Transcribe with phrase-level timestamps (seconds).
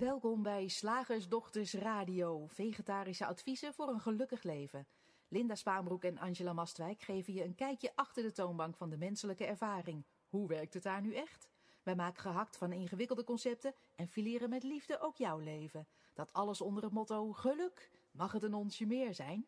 [0.00, 4.86] Welkom bij Slagersdochters Radio, vegetarische adviezen voor een gelukkig leven.
[5.28, 9.44] Linda Spaanbroek en Angela Mastwijk geven je een kijkje achter de toonbank van de menselijke
[9.44, 10.04] ervaring.
[10.28, 11.48] Hoe werkt het daar nu echt?
[11.82, 15.86] Wij maken gehakt van ingewikkelde concepten en fileren met liefde ook jouw leven.
[16.14, 17.90] Dat alles onder het motto geluk.
[18.10, 19.46] Mag het een onsje meer zijn?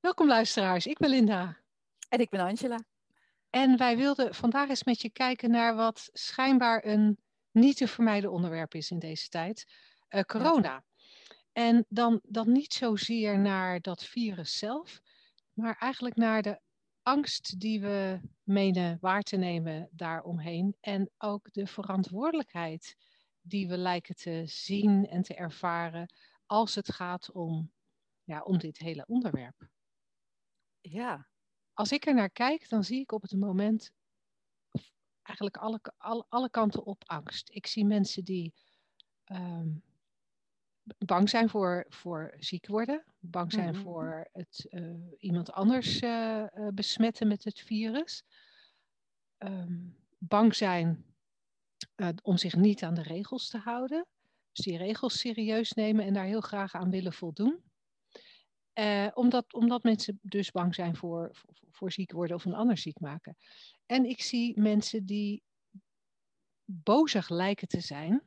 [0.00, 1.56] Welkom luisteraars, ik ben Linda.
[2.08, 2.78] En ik ben Angela.
[3.50, 7.18] En wij wilden vandaag eens met je kijken naar wat schijnbaar een
[7.52, 9.66] niet te vermijden onderwerp is in deze tijd.
[10.10, 10.84] Uh, corona.
[11.52, 15.00] En dan, dan niet zozeer naar dat virus zelf,
[15.52, 16.60] maar eigenlijk naar de
[17.02, 20.76] angst die we menen waar te nemen daaromheen.
[20.80, 22.96] En ook de verantwoordelijkheid
[23.40, 26.14] die we lijken te zien en te ervaren
[26.46, 27.72] als het gaat om,
[28.24, 29.68] ja, om dit hele onderwerp.
[30.80, 31.28] Ja.
[31.72, 33.92] Als ik er naar kijk, dan zie ik op het moment
[35.22, 37.50] eigenlijk alle, alle, alle kanten op angst.
[37.52, 38.54] Ik zie mensen die
[39.24, 39.68] ehm,
[40.98, 43.82] bang zijn voor, voor ziek worden, bang zijn mhm.
[43.82, 48.24] voor het, uh, iemand anders uh, besmetten met het virus,
[49.38, 51.04] um, bang zijn
[52.22, 54.06] om zich niet aan de regels te houden,
[54.52, 57.69] dus die regels serieus nemen en daar heel graag aan willen voldoen.
[59.14, 61.30] Omdat, omdat mensen dus bang zijn voor,
[61.70, 63.36] voor, ziek worden of een ander ziek maken.
[63.86, 65.42] En ik zie mensen die
[66.64, 68.22] bozig lijken te zijn,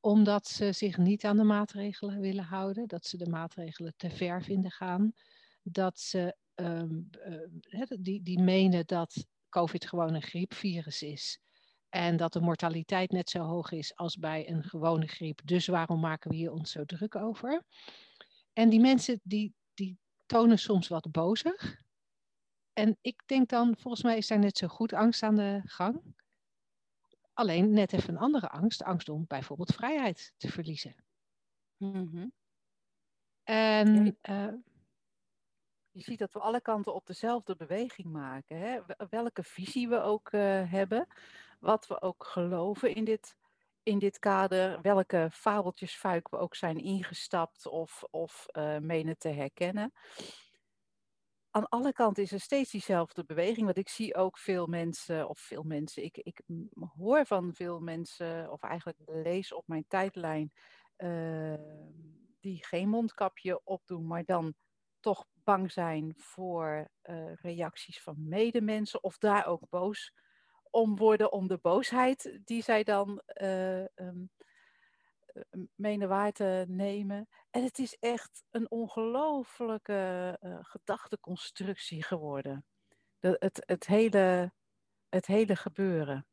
[0.00, 4.42] omdat ze zich niet aan de maatregelen willen houden, dat ze de maatregelen te ver
[4.42, 5.12] vinden gaan,
[5.62, 7.10] dat ze um,
[7.68, 11.38] uh, die, die menen dat COVID gewoon een griepvirus is.
[11.88, 15.40] En dat de mortaliteit net zo hoog is als bij een gewone griep.
[15.44, 17.62] Dus waarom maken we hier ons zo druk over?
[18.56, 21.84] En die mensen die, die tonen soms wat bozig.
[22.72, 26.14] En ik denk dan, volgens mij is daar net zo goed angst aan de gang.
[27.32, 30.94] Alleen net even een andere angst, angst om bijvoorbeeld vrijheid te verliezen.
[31.76, 32.32] Mm
[33.42, 34.52] En uh,
[35.90, 38.58] je ziet dat we alle kanten op dezelfde beweging maken.
[38.58, 38.80] Hè?
[39.10, 41.06] Welke visie we ook uh, hebben,
[41.60, 43.36] wat we ook geloven in dit,
[43.86, 49.92] in dit kader, welke fabeltjesfuik we ook zijn ingestapt of, of uh, menen te herkennen
[51.56, 53.64] aan alle kanten is er steeds diezelfde beweging.
[53.64, 56.40] Want ik zie ook veel mensen, of veel mensen, ik, ik
[56.96, 60.52] hoor van veel mensen, of eigenlijk lees op mijn tijdlijn,
[60.98, 61.54] uh,
[62.40, 64.54] die geen mondkapje opdoen, maar dan
[65.00, 70.12] toch bang zijn voor uh, reacties van medemensen, of daar ook boos
[70.70, 74.30] om worden om de boosheid die zij dan uh, um,
[75.74, 77.28] menen waar te nemen.
[77.50, 82.66] En het is echt een ongelofelijke uh, gedachteconstructie geworden.
[83.18, 84.52] De, het, het, hele,
[85.08, 86.26] het hele gebeuren.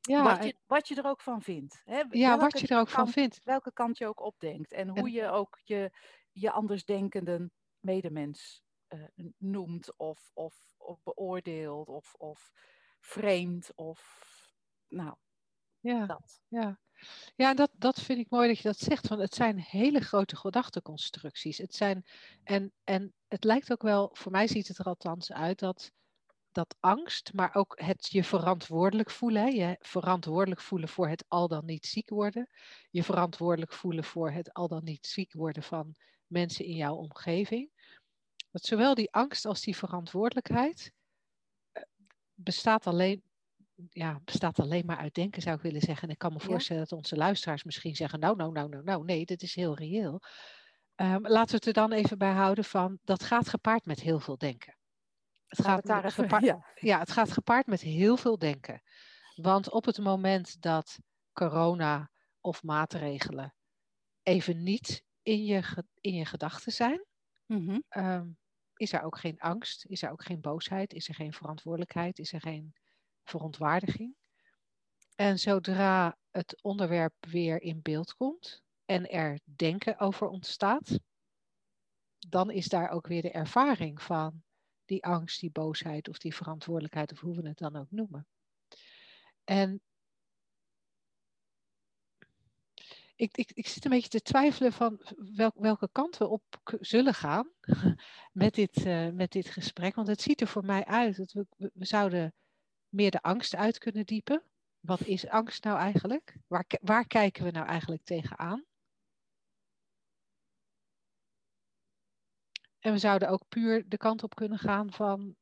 [0.00, 1.82] Ja, wat, je, wat je er ook van vindt.
[1.84, 2.02] Hè?
[2.10, 3.40] Ja, wat je er ook kant, van vindt.
[3.44, 4.72] Welke kant je ook opdenkt.
[4.72, 5.12] En hoe en...
[5.12, 5.90] je ook je,
[6.32, 7.50] je andersdenkende
[7.80, 9.04] medemens uh,
[9.38, 12.52] noemt of, of, of beoordeelt of, of
[13.08, 14.26] vreemd of
[14.88, 15.14] nou,
[15.80, 16.40] ja, dat.
[16.48, 16.78] Ja,
[17.36, 19.08] ja dat, dat vind ik mooi dat je dat zegt.
[19.08, 21.58] Want het zijn hele grote gedachteconstructies.
[21.58, 22.04] Het zijn,
[22.44, 25.92] en, en het lijkt ook wel, voor mij ziet het er althans uit dat,
[26.52, 29.42] dat angst, maar ook het je verantwoordelijk voelen.
[29.42, 29.48] Hè?
[29.48, 32.48] Je verantwoordelijk voelen voor het al dan niet ziek worden.
[32.90, 35.94] Je verantwoordelijk voelen voor het al dan niet ziek worden van
[36.26, 37.70] mensen in jouw omgeving.
[38.50, 40.92] Dat zowel die angst als die verantwoordelijkheid
[42.40, 43.22] bestaat alleen,
[43.90, 46.04] ja, bestaat alleen maar uit denken, zou ik willen zeggen.
[46.08, 49.04] En ik kan me voorstellen dat onze luisteraars misschien zeggen, nou, nou, nou, nou, nou,
[49.04, 50.20] nee, dit is heel reëel.
[50.96, 54.20] Um, laten we het er dan even bij houden van, dat gaat gepaard met heel
[54.20, 54.76] veel denken.
[55.46, 56.66] Het gaat, gepaard, ja.
[56.74, 58.82] ja, het gaat gepaard met heel veel denken.
[59.34, 60.98] Want op het moment dat
[61.32, 62.10] corona
[62.40, 63.54] of maatregelen
[64.22, 67.04] even niet in je, in je gedachten zijn,
[67.46, 67.82] mm-hmm.
[67.88, 68.38] um,
[68.78, 72.32] is er ook geen angst, is er ook geen boosheid, is er geen verantwoordelijkheid, is
[72.32, 72.74] er geen
[73.24, 74.14] verontwaardiging.
[75.14, 80.98] En zodra het onderwerp weer in beeld komt en er denken over ontstaat,
[82.28, 84.42] dan is daar ook weer de ervaring van
[84.84, 88.26] die angst, die boosheid of die verantwoordelijkheid, of hoe we het dan ook noemen.
[89.44, 89.80] En
[93.18, 95.00] ik, ik, ik zit een beetje te twijfelen van
[95.34, 96.42] wel, welke kant we op
[96.80, 97.50] zullen gaan
[98.32, 99.94] met dit, uh, met dit gesprek.
[99.94, 102.34] Want het ziet er voor mij uit dat we, we zouden
[102.88, 104.42] meer de angst uit kunnen diepen.
[104.80, 106.36] Wat is angst nou eigenlijk?
[106.46, 108.64] Waar, waar kijken we nou eigenlijk tegenaan?
[112.78, 115.36] En we zouden ook puur de kant op kunnen gaan van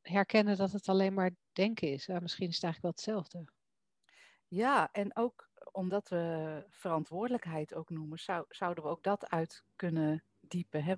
[0.00, 2.06] herkennen dat het alleen maar denken is.
[2.06, 3.52] Misschien is het eigenlijk wel hetzelfde.
[4.48, 10.24] Ja, en ook omdat we verantwoordelijkheid ook noemen, zou, zouden we ook dat uit kunnen
[10.40, 10.84] diepen.
[10.84, 10.94] Hè?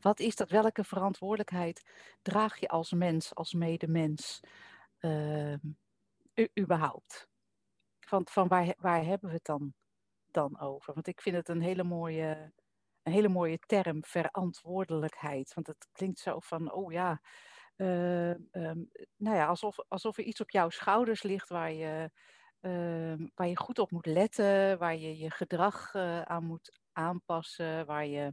[0.00, 0.50] Wat is dat?
[0.50, 1.90] Welke verantwoordelijkheid
[2.22, 4.40] draag je als mens, als medemens,
[5.00, 5.54] uh,
[6.58, 7.28] überhaupt?
[8.00, 9.74] Van, van waar, waar hebben we het dan,
[10.30, 10.94] dan over?
[10.94, 12.52] Want ik vind het een hele mooie,
[13.02, 15.54] een hele mooie term, verantwoordelijkheid.
[15.54, 17.20] Want het klinkt zo van, oh ja,
[17.76, 22.10] uh, um, nou ja, alsof, alsof er iets op jouw schouders ligt waar je,
[23.34, 28.06] waar je goed op moet letten, waar je je gedrag uh, aan moet aanpassen, waar
[28.06, 28.32] je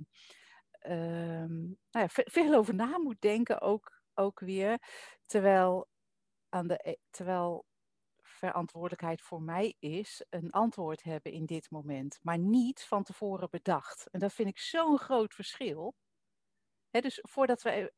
[0.87, 4.79] nou ja, veel over na moet denken ook, ook weer.
[5.25, 5.87] Terwijl,
[6.49, 7.65] aan de, e, terwijl
[8.21, 14.07] verantwoordelijkheid voor mij is een antwoord hebben in dit moment, maar niet van tevoren bedacht.
[14.11, 15.95] En dat vind ik zo'n groot verschil.
[16.91, 17.91] dus voordat we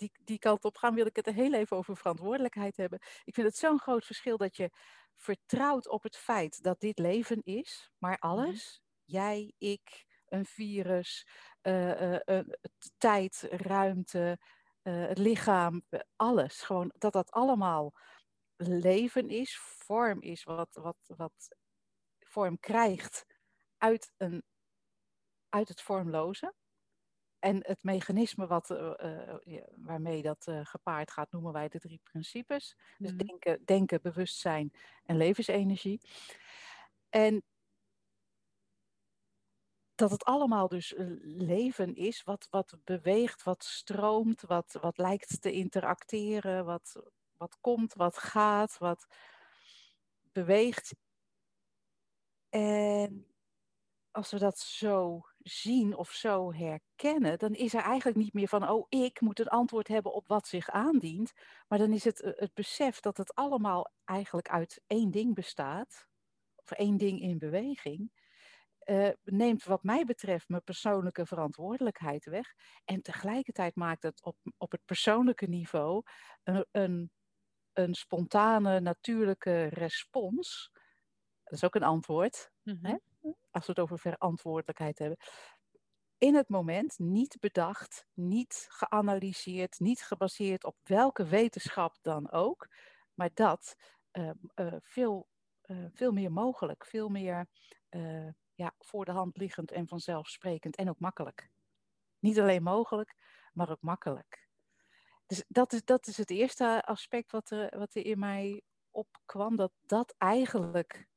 [0.00, 2.98] die, die kant op gaan, wil ik het er heel even over verantwoordelijkheid hebben.
[3.24, 4.70] Ik vind het zo'n groot verschil dat je
[5.14, 8.26] vertrouwt op het feit dat dit leven is, maar mhm.
[8.26, 11.26] alles, jij, ik, een virus,
[11.62, 12.40] uh, uh,
[12.98, 14.38] tijd, ruimte,
[14.82, 15.82] het lichaam,
[16.16, 16.62] alles.
[16.62, 17.92] Gewoon dat dat allemaal
[18.56, 21.56] leven is, vorm is, wat, wat, wat
[22.18, 23.24] vorm krijgt
[23.78, 24.44] uit, een,
[25.48, 26.54] uit het vormloze.
[27.40, 28.92] En het mechanisme wat, uh,
[29.76, 32.76] waarmee dat uh, gepaard gaat, noemen wij de drie principes.
[32.98, 33.26] Dus mhm.
[33.26, 34.72] denken, denken, bewustzijn
[35.04, 36.00] en levensenergie.
[37.08, 37.42] En
[39.94, 45.52] dat het allemaal dus leven is, wat, wat beweegt, wat stroomt, wat, wat lijkt te
[45.52, 47.02] interacteren, wat,
[47.36, 49.06] wat komt, wat gaat, wat
[50.32, 50.94] beweegt.
[52.48, 53.26] En
[54.10, 58.68] als we dat zo zien of zo herkennen, dan is er eigenlijk niet meer van,
[58.68, 61.32] oh, ik moet een antwoord hebben op wat zich aandient.
[61.68, 66.08] Maar dan is het het besef dat het allemaal eigenlijk uit één ding bestaat,
[66.56, 68.12] of één ding in beweging,
[68.84, 72.54] uh, neemt wat mij betreft mijn persoonlijke verantwoordelijkheid weg.
[72.84, 76.02] En tegelijkertijd maakt het op, op het persoonlijke niveau
[76.42, 77.10] een, een,
[77.72, 80.70] een spontane, natuurlijke respons.
[81.44, 82.50] Dat is ook een antwoord.
[82.62, 82.96] Hè?
[83.50, 85.18] Als we het over verantwoordelijkheid hebben.
[86.18, 92.68] In het moment, niet bedacht, niet geanalyseerd, niet gebaseerd op welke wetenschap dan ook,
[93.14, 93.74] maar dat
[94.12, 95.28] uh, uh, veel,
[95.66, 97.46] uh, veel meer mogelijk, veel meer
[98.54, 101.50] ja, voor de hand liggend en vanzelfsprekend en ook makkelijk.
[102.18, 103.16] Niet alleen mogelijk,
[103.52, 104.48] maar ook makkelijk.
[105.26, 109.56] Dus dat is, dat is het eerste aspect wat er, wat er in mij opkwam,
[109.56, 111.08] dat dat eigenlijk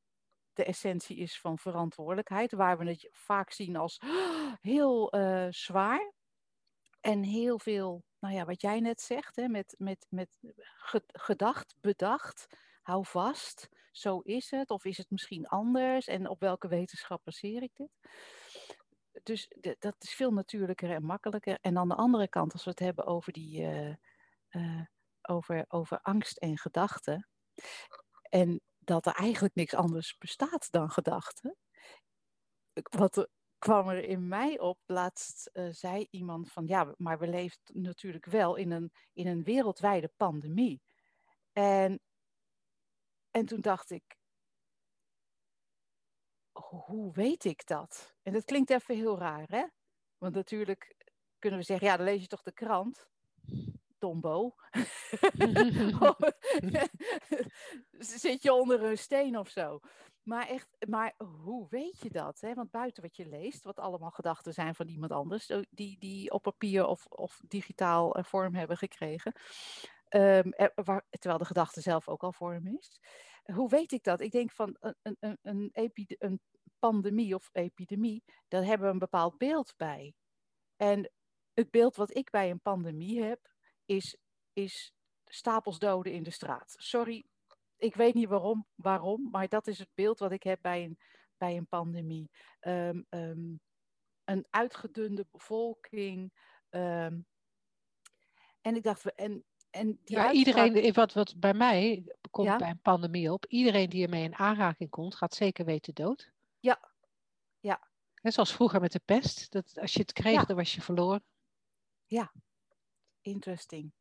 [0.53, 3.99] de essentie is van verantwoordelijkheid, waar we het vaak zien als
[4.61, 6.13] heel uh, zwaar
[7.01, 10.39] en heel veel, nou ja, wat jij net zegt, hè, met, met, met
[11.13, 12.47] gedacht, bedacht,
[12.81, 17.61] hou vast, zo is het, of is het misschien anders en op welke wetenschap baseer
[17.61, 17.89] ik dit?
[19.23, 19.47] Dus
[19.79, 21.57] dat is veel natuurlijker en makkelijker.
[21.61, 23.61] En aan de andere kant, als we het hebben over die,
[24.49, 24.81] uh,
[25.21, 27.27] over, over angst en gedachten.
[28.29, 31.57] En dat er eigenlijk niks anders bestaat dan gedachten.
[32.73, 33.27] Wat
[33.57, 38.25] kwam er in mij op, laatst uh, zei iemand van ja, maar we leven natuurlijk
[38.25, 40.81] wel in een, in een wereldwijde pandemie.
[41.51, 41.99] En,
[43.31, 44.17] en toen dacht ik,
[46.59, 48.15] hoe weet ik dat?
[48.21, 49.65] En dat klinkt even heel raar, hè?
[50.17, 53.07] Want natuurlijk kunnen we zeggen, ja, dan lees je toch de krant.
[53.97, 54.55] Tombo.
[58.19, 59.79] Zit je onder een steen of zo?
[60.23, 62.39] Maar echt, maar hoe weet je dat?
[62.39, 62.53] Hè?
[62.53, 66.41] Want buiten wat je leest, wat allemaal gedachten zijn van iemand anders, die, die op
[66.41, 69.33] papier of, of digitaal vorm hebben gekregen,
[70.09, 72.99] um, waar, terwijl de gedachte zelf ook al vorm is.
[73.53, 74.21] Hoe weet ik dat?
[74.21, 75.71] Ik denk van een, een, een,
[76.17, 76.41] een
[76.79, 80.13] pandemie of epidemie, daar hebben we een bepaald beeld bij.
[80.75, 81.11] En
[81.53, 83.51] het beeld wat ik bij een pandemie heb,
[83.85, 84.17] is,
[84.53, 84.93] is
[85.25, 86.73] stapels doden in de straat.
[86.77, 87.25] Sorry,
[87.83, 90.97] ik weet niet waarom, waarom, maar dat is het beeld wat ik heb bij een,
[91.37, 92.29] bij een pandemie.
[92.61, 93.61] Um, um,
[94.23, 96.33] een uitgedunde bevolking.
[96.69, 97.25] Um,
[98.61, 102.57] en ik dacht, en, en die ja, iedereen, wat, wat bij mij komt ja?
[102.57, 106.31] bij een pandemie op, iedereen die ermee in aanraking komt, gaat zeker weten dood.
[106.59, 106.91] Ja,
[107.59, 107.87] ja.
[108.21, 110.45] Net zoals vroeger met de pest, dat als je het kreeg, ja.
[110.45, 111.23] dan was je verloren.
[112.05, 112.33] Ja,
[113.21, 113.93] interesting.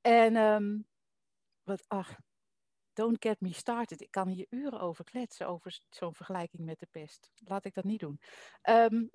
[0.00, 0.86] En um,
[1.62, 2.18] wat, ach,
[3.00, 4.00] don't get me started.
[4.00, 7.30] Ik kan hier uren over kletsen, over zo'n vergelijking met de pest.
[7.44, 8.20] Laat ik dat niet doen.
[8.68, 9.10] Um,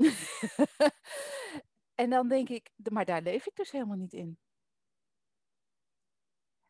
[2.01, 4.37] en dan denk ik, maar daar leef ik dus helemaal niet in.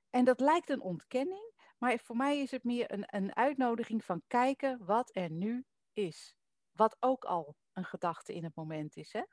[0.10, 4.24] En dat lijkt een ontkenning, Maar voor mij is het meer een, een uitnodiging van
[4.28, 6.36] kijken wat er nu is.
[6.72, 9.14] Wat ook al een gedachte in het moment is.
[9.14, 9.24] Hè?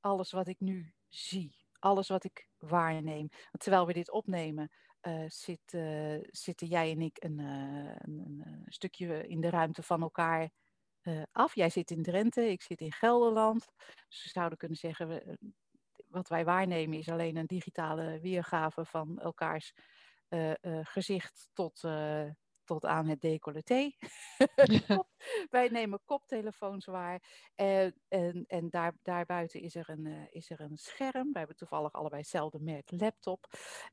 [0.00, 3.28] Alles wat ik nu zie, alles wat ik waarneem.
[3.50, 4.70] Terwijl we dit opnemen,
[5.28, 10.50] zit, uh, zitten jij en ik een, een, een, stukje in de ruimte van elkaar
[11.32, 11.54] af.
[11.54, 13.66] Jij zit in Drenthe, ik zit in Gelderland.
[14.08, 15.38] Dus we zouden kunnen zeggen, we,
[16.08, 19.72] wat wij waarnemen is alleen een digitale weergave van elkaars
[20.82, 21.80] gezicht tot
[22.68, 23.90] tot aan het decolleté.
[25.50, 27.22] Wij nemen koptelefoons waar.
[27.54, 31.32] En, en, en daar, daarbuiten is er, een, uh, is er een scherm.
[31.32, 33.46] Wij hebben toevallig allebei hetzelfde merk laptop.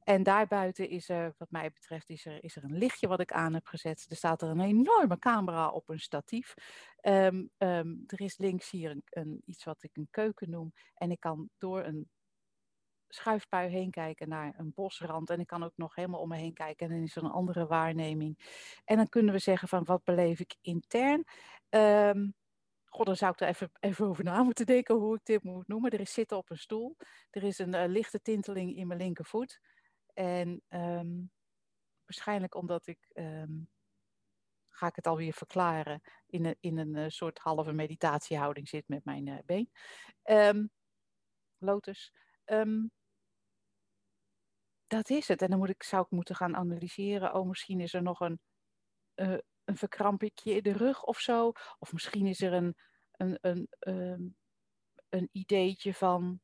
[0.03, 3.31] En daarbuiten is er, wat mij betreft, is er, is er een lichtje wat ik
[3.31, 4.05] aan heb gezet.
[4.09, 6.53] Er staat er een enorme camera op een statief.
[7.01, 10.73] Um, um, er is links hier een, een, iets wat ik een keuken noem.
[10.93, 12.09] En ik kan door een
[13.15, 15.29] schuifpui heen kijken naar een bosrand.
[15.29, 16.87] En ik kan ook nog helemaal om me heen kijken.
[16.87, 18.37] En dan is er een andere waarneming.
[18.85, 21.23] En dan kunnen we zeggen van wat beleef ik intern.
[21.69, 22.33] Um,
[22.85, 25.67] God, dan zou ik er even, even over na moeten denken hoe ik dit moet
[25.67, 25.91] noemen.
[25.91, 26.95] Er is zitten op een stoel.
[27.29, 29.59] Er is een uh, lichte tinteling in mijn linkervoet.
[30.13, 31.31] En um,
[32.05, 33.69] waarschijnlijk omdat ik, um,
[34.69, 39.05] ga ik het alweer verklaren, in een, in een uh, soort halve meditatiehouding zit met
[39.05, 39.69] mijn uh, been.
[41.57, 42.13] lotus.
[44.87, 45.41] Dat is het.
[45.41, 47.33] En dan moet ik, zou ik moeten gaan analyseren.
[47.33, 48.39] Oh, misschien is er nog een,
[49.15, 51.51] uh, een verkrampingje in de rug of zo.
[51.79, 52.75] Of misschien is er een,
[53.11, 54.35] een, een, um,
[55.09, 56.39] een ideetje van.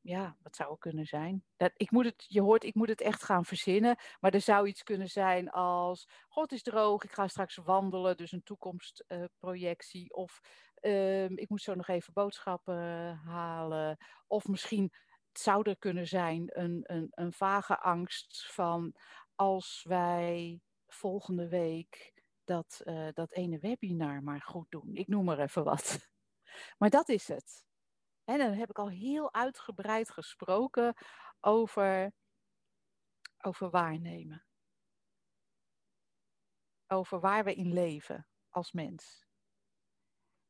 [0.00, 1.44] Ja, wat zou het kunnen zijn?
[1.56, 3.96] Dat, ik moet het, je hoort, ik moet het echt gaan verzinnen.
[4.20, 8.32] Maar er zou iets kunnen zijn als: God is droog, ik ga straks wandelen, dus
[8.32, 10.02] een toekomstprojectie.
[10.02, 10.40] Uh, of
[10.80, 13.96] um, ik moet zo nog even boodschappen halen.
[14.26, 14.92] Of misschien
[15.38, 18.94] zou er kunnen zijn een, een, een vage angst van
[19.34, 22.12] als wij volgende week
[22.44, 24.94] dat, uh, dat ene webinar maar goed doen.
[24.94, 25.98] Ik noem er even wat.
[26.78, 27.64] Maar dat is het.
[28.24, 30.94] En dan heb ik al heel uitgebreid gesproken
[31.40, 32.12] over,
[33.38, 34.44] over waarnemen.
[36.86, 39.26] Over waar we in leven als mens.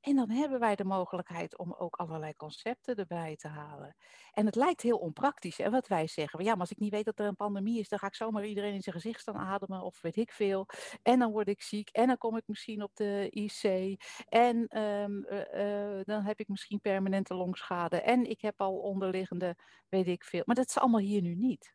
[0.03, 3.97] En dan hebben wij de mogelijkheid om ook allerlei concepten erbij te halen.
[4.33, 6.45] En het lijkt heel onpraktisch, hè, wat wij zeggen.
[6.45, 8.45] Ja, maar als ik niet weet dat er een pandemie is, dan ga ik zomaar
[8.45, 10.67] iedereen in zijn gezicht staan ademen of weet ik veel.
[11.03, 13.97] En dan word ik ziek en dan kom ik misschien op de IC.
[14.29, 18.01] En um, uh, uh, dan heb ik misschien permanente longschade.
[18.01, 19.57] En ik heb al onderliggende,
[19.89, 20.43] weet ik veel.
[20.45, 21.75] Maar dat is allemaal hier nu niet.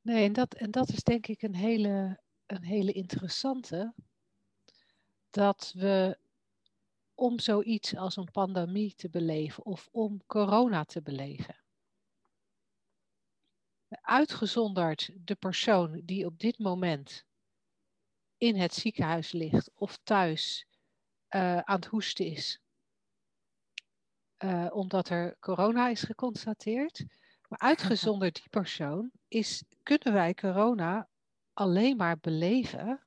[0.00, 3.94] Nee, en dat, en dat is denk ik een hele, een hele interessante
[5.32, 6.18] dat we
[7.14, 11.56] om zoiets als een pandemie te beleven of om corona te beleven.
[13.88, 17.24] Uitgezonderd de persoon die op dit moment
[18.36, 20.66] in het ziekenhuis ligt of thuis
[21.30, 22.60] uh, aan het hoesten is,
[24.38, 27.04] uh, omdat er corona is geconstateerd.
[27.48, 31.08] Maar uitgezonderd die persoon is, kunnen wij corona
[31.52, 33.06] alleen maar beleven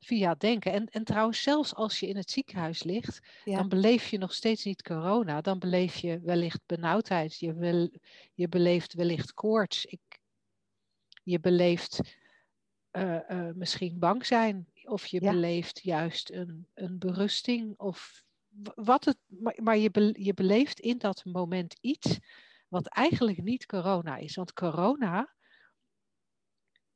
[0.00, 0.72] via denken.
[0.72, 3.56] En, en trouwens, zelfs als je in het ziekenhuis ligt, ja.
[3.56, 5.40] dan beleef je nog steeds niet corona.
[5.40, 7.38] Dan beleef je wellicht benauwdheid.
[7.38, 7.90] Je, wil,
[8.34, 9.84] je beleeft wellicht koorts.
[9.84, 10.00] Ik,
[11.22, 12.00] je beleeft
[12.92, 14.66] uh, uh, misschien bang zijn.
[14.84, 15.30] Of je ja.
[15.30, 17.78] beleeft juist een, een berusting.
[17.78, 18.24] Of
[18.74, 22.18] wat het, maar, maar je, be, je beleeft in dat moment iets
[22.68, 24.36] wat eigenlijk niet corona is.
[24.36, 25.34] Want corona,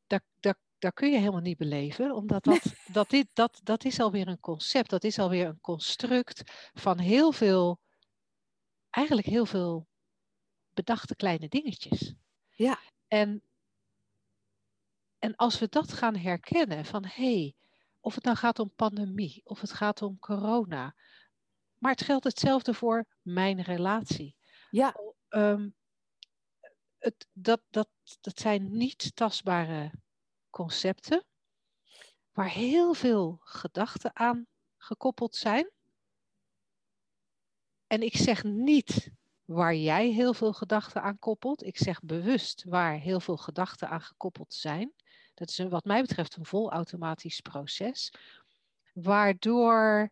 [0.07, 4.01] daar, daar dat kun je helemaal niet beleven, omdat dat, dat, dit, dat, dat is
[4.01, 6.43] alweer een concept, dat is alweer een construct
[6.75, 7.81] van heel veel,
[8.91, 9.87] eigenlijk heel veel
[10.75, 12.15] bedachte kleine dingetjes.
[12.51, 12.79] Ja.
[13.09, 13.43] En,
[15.19, 17.55] en als we dat gaan herkennen van hé, hey,
[18.01, 20.95] of het nou gaat om pandemie, of het gaat om corona,
[21.79, 24.37] maar het geldt hetzelfde voor mijn relatie.
[24.71, 24.97] Ja.
[25.29, 25.75] Um,
[26.99, 27.89] het, dat, dat,
[28.21, 29.93] dat zijn niet tastbare
[30.55, 31.25] concepten
[32.33, 34.47] waar heel veel gedachten aan
[34.77, 35.71] gekoppeld zijn.
[37.87, 39.11] En ik zeg niet
[39.45, 41.63] waar jij heel veel gedachten aan koppelt.
[41.63, 44.93] Ik zeg bewust waar heel veel gedachten aan gekoppeld zijn.
[45.35, 48.13] Dat is een, wat mij betreft een volautomatisch proces.
[48.93, 50.11] Waardoor,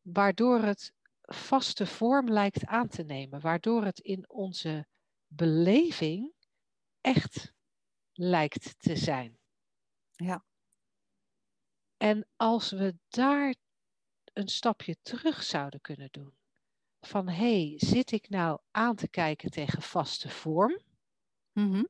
[0.00, 3.40] waardoor het vaste vorm lijkt aan te nemen.
[3.40, 4.86] Waardoor het in onze
[5.26, 6.32] beleving
[7.00, 7.52] echt
[8.12, 9.40] lijkt te zijn.
[10.12, 10.44] Ja.
[11.96, 13.54] En als we daar
[14.32, 16.34] een stapje terug zouden kunnen doen.
[17.00, 20.80] Van hé, hey, zit ik nou aan te kijken tegen vaste vorm?
[21.52, 21.84] Mhm.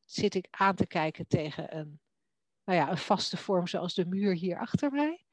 [0.00, 2.00] Zit ik aan te kijken tegen een,
[2.64, 5.26] nou ja, een vaste vorm zoals de muur hier achter mij?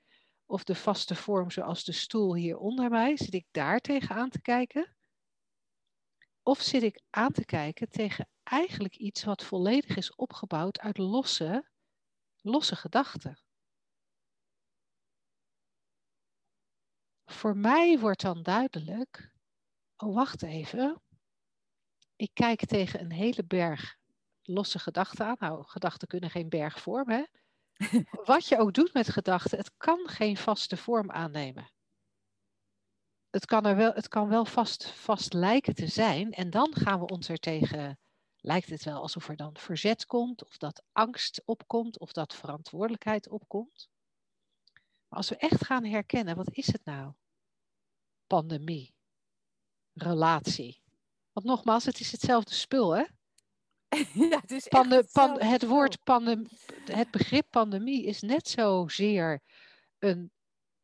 [0.45, 3.17] Of de vaste vorm zoals de stoel hier onder mij?
[3.17, 4.95] Zit ik daar tegen aan te kijken?
[6.43, 11.68] Of zit ik aan te kijken tegen eigenlijk iets wat volledig is opgebouwd uit losse,
[12.41, 13.39] losse gedachten?
[17.25, 19.31] Voor mij wordt dan duidelijk,
[19.97, 21.01] oh wacht even,
[22.15, 23.97] ik kijk tegen een hele berg
[24.49, 25.35] losse gedachten aan.
[25.39, 27.29] Nou, gedachten kunnen geen berg vormen.
[28.25, 31.71] Wat je ook doet met gedachten, het kan geen vaste vorm aannemen.
[33.29, 36.99] Het kan, er wel, het kan wel vast, vast lijken te zijn en dan gaan
[36.99, 37.99] we ons er tegen,
[38.41, 43.29] lijkt het wel alsof er dan verzet komt, of dat angst opkomt, of dat verantwoordelijkheid
[43.29, 43.89] opkomt.
[45.07, 47.13] Maar als we echt gaan herkennen, wat is het nou?
[48.27, 48.93] Pandemie,
[49.93, 50.81] relatie.
[51.31, 53.03] Want nogmaals, het is hetzelfde spul, hè?
[54.29, 56.47] ja, het is Pande, pan, het woord pandem,
[56.85, 59.41] het begrip pandemie is net zozeer
[59.99, 60.31] een,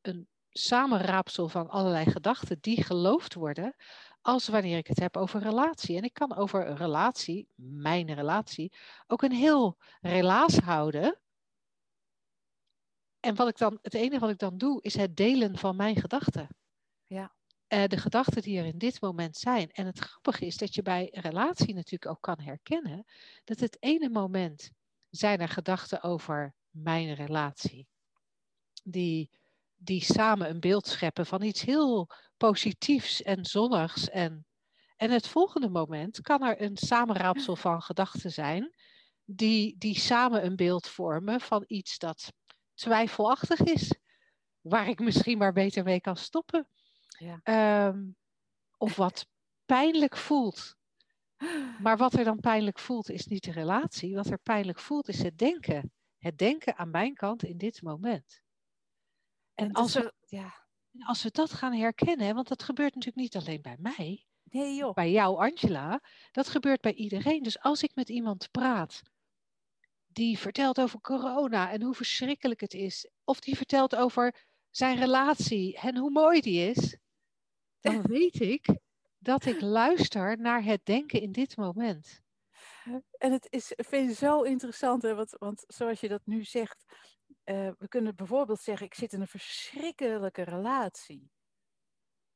[0.02, 3.76] een samenraapsel van allerlei gedachten die geloofd worden,
[4.25, 5.98] als wanneer ik het heb over relatie.
[5.98, 8.74] En ik kan over een relatie, mijn relatie,
[9.08, 11.20] ook een heel relaas houden.
[13.20, 15.96] En wat ik dan, het enige wat ik dan doe, is het delen van mijn
[15.96, 16.48] gedachten.
[17.08, 17.36] Ja.
[17.67, 19.72] Eh, de gedachten die er in dit moment zijn.
[19.72, 23.05] En het grappige is dat je bij relatie natuurlijk ook kan herkennen
[23.44, 24.72] dat het ene moment
[25.10, 27.88] zijn er gedachten over mijn relatie.
[28.84, 29.29] Die,
[29.86, 34.10] die samen een beeld scheppen van iets heel positiefs en zonnigs.
[34.10, 34.46] En,
[34.96, 38.74] en het volgende moment kan er een samenraapsel van gedachten zijn
[39.25, 42.34] die, die samen een beeld vormen van iets dat
[42.74, 43.96] twijfelachtig is.
[44.62, 46.68] Waar ik misschien maar beter mee kan stoppen.
[47.08, 47.39] Ja.
[47.44, 48.04] Ehm,
[48.77, 49.27] of wat
[49.65, 50.75] pijnlijk voelt.
[51.80, 54.15] Maar wat er dan pijnlijk voelt is niet de relatie.
[54.15, 55.91] Wat er pijnlijk voelt is het denken.
[56.17, 58.43] Het denken aan mijn kant in dit moment.
[59.56, 60.54] En als we, ja.
[61.06, 64.94] als we dat gaan herkennen, want dat gebeurt natuurlijk niet alleen bij mij, Nee joh.
[64.94, 67.44] bij jou Angela, dat gebeurt bij iedereen.
[67.44, 69.02] Dus als ik met iemand praat
[70.15, 75.78] die vertelt over corona en hoe verschrikkelijk het is, of die vertelt over zijn relatie
[75.78, 76.98] en hoe mooi die is,
[77.80, 78.78] dan weet ik
[79.18, 82.24] dat ik luister naar het denken in dit moment.
[83.18, 86.84] En het is, vind het zo interessant, hè, want, want zoals je dat nu zegt,
[87.45, 91.31] eh, we kunnen bijvoorbeeld zeggen, ik zit in een verschrikkelijke relatie.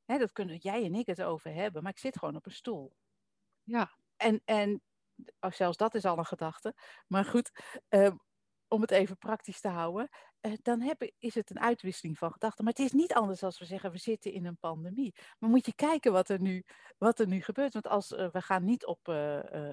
[0.06, 2.52] Hè, dat kunnen jij en ik het over hebben, maar ik zit gewoon op een
[2.52, 2.96] stoel.
[3.64, 4.82] Ja, En, en
[5.40, 6.76] oh, zelfs dat is al een gedachte.
[7.08, 7.52] Maar goed,
[7.88, 8.12] eh,
[8.68, 12.64] om het even praktisch te houden, eh, dan heb, is het een uitwisseling van gedachten.
[12.64, 15.16] Maar het is niet anders als we zeggen, we zitten in een pandemie.
[15.40, 16.66] Maar moet je kijken wat er nu,
[16.98, 17.74] wat er nu gebeurt.
[17.74, 19.00] Want als, eh, we gaan niet op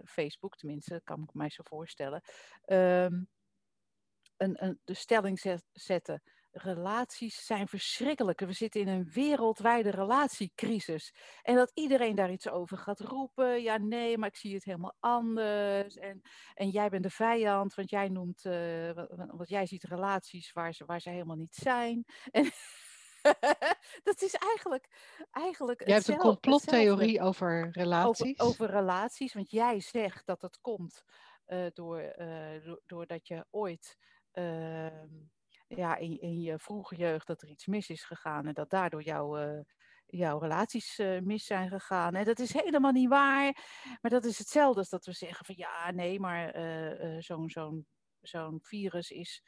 [0.05, 2.23] Facebook, tenminste, kan ik me zo voorstellen,
[2.65, 3.23] ehm,
[4.37, 6.23] een, een, de stelling zet- zetten.
[6.51, 8.41] Relaties zijn verschrikkelijk.
[8.41, 11.15] We zitten in een wereldwijde relatiecrisis.
[11.43, 13.63] En dat iedereen daar iets over gaat roepen.
[13.63, 15.97] Ja, nee, maar ik zie het helemaal anders.
[15.97, 16.21] En,
[16.55, 20.85] en jij bent de vijand, want jij noemt, wa- want jij ziet relaties waar ze,
[20.85, 22.05] waar ze helemaal niet zijn.
[22.31, 22.51] En
[24.09, 24.89] dat is eigenlijk,
[25.31, 28.41] eigenlijk jij hebt een complottheorie over over, relaties.
[28.41, 29.35] over relaties.
[29.35, 31.03] Want jij zegt dat het komt
[31.45, 32.15] eh, door,
[32.65, 33.97] do- doordat je ooit
[35.67, 39.03] ja, in, in je vroege jeugd dat er iets mis is gegaan en dat daardoor
[39.03, 39.61] jouw, eh,
[40.07, 42.15] jouw relaties eh, mis zijn gegaan.
[42.15, 43.65] En dat is helemaal niet waar.
[44.01, 47.87] Maar dat is hetzelfde als dat we zeggen van ja, nee, maar eh, zo'n zo'n
[48.21, 49.43] zo'n virus is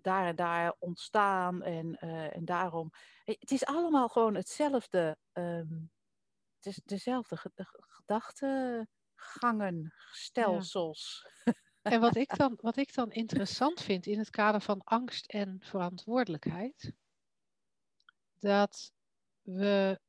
[0.00, 1.94] daar en daar ontstaan en,
[2.32, 2.90] en daarom.
[3.24, 5.18] Het is allemaal gewoon hetzelfde.
[5.32, 5.66] ehm,
[6.56, 11.26] het is dezelfde ge- ge- gedachtegangen, stelsels.
[11.82, 15.58] En wat ik, dan, wat ik dan interessant vind in het kader van angst en
[15.60, 16.92] verantwoordelijkheid,
[18.38, 18.92] dat
[19.42, 20.00] we.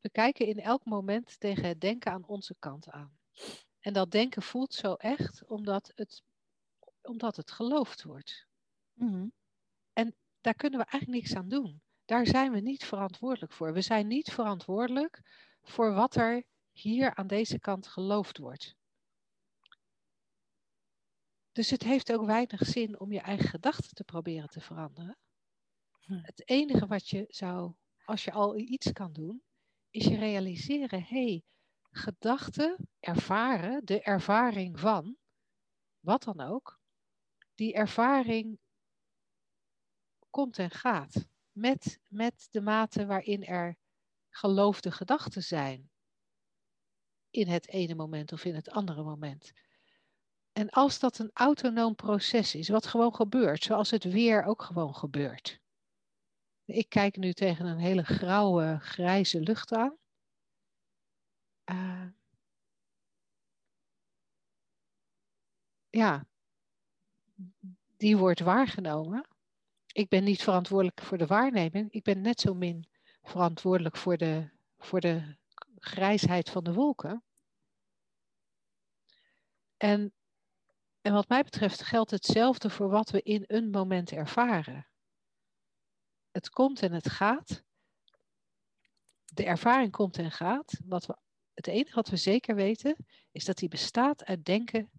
[0.00, 3.18] We kijken in elk moment tegen het denken aan onze kant aan.
[3.80, 6.22] En dat denken voelt zo echt omdat het,
[7.02, 8.46] omdat het geloofd wordt.
[8.92, 9.26] Mhm.
[10.42, 11.82] Daar kunnen we eigenlijk niks aan doen.
[12.04, 13.72] Daar zijn we niet verantwoordelijk voor.
[13.72, 15.22] We zijn niet verantwoordelijk
[15.62, 18.76] voor wat er hier aan deze kant geloofd wordt.
[21.52, 25.18] Dus het heeft ook weinig zin om je eigen gedachten te proberen te veranderen.
[26.00, 26.20] Hm.
[26.22, 29.42] Het enige wat je zou, als je al iets kan doen,
[29.90, 31.42] is je realiseren, hé, hey,
[31.90, 35.16] gedachten, ervaren, de ervaring van,
[36.00, 36.80] wat dan ook,
[37.54, 38.58] die ervaring
[40.30, 41.28] komt en gaat.
[41.50, 43.76] Met, met de mate waarin er
[44.28, 45.91] geloofde gedachten zijn
[47.32, 49.52] in het ene moment of in het andere moment.
[50.52, 54.94] En als dat een autonoom proces is, wat gewoon gebeurt, zoals het weer ook gewoon
[54.94, 55.60] gebeurt.
[56.64, 59.96] Ik kijk nu tegen een hele grauwe, grijze lucht aan.
[61.70, 62.06] Uh,
[65.90, 66.26] ja,
[67.96, 69.26] die wordt waargenomen.
[69.86, 71.92] Ik ben niet verantwoordelijk voor de waarneming.
[71.92, 72.86] Ik ben net zo min
[73.22, 75.36] verantwoordelijk voor de, voor de
[75.84, 77.24] grijsheid van de wolken.
[79.76, 80.12] En,
[81.00, 84.86] en wat mij betreft geldt hetzelfde voor wat we in een moment ervaren.
[86.30, 87.62] Het komt en het gaat.
[89.24, 90.80] De ervaring komt en gaat.
[90.84, 91.16] Wat we,
[91.54, 94.90] het enige wat we zeker weten is dat die bestaat uit denken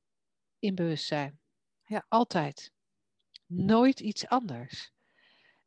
[0.60, 1.40] in bewustzijn.
[1.84, 2.72] Ja, altijd.
[3.46, 4.92] Nooit iets anders.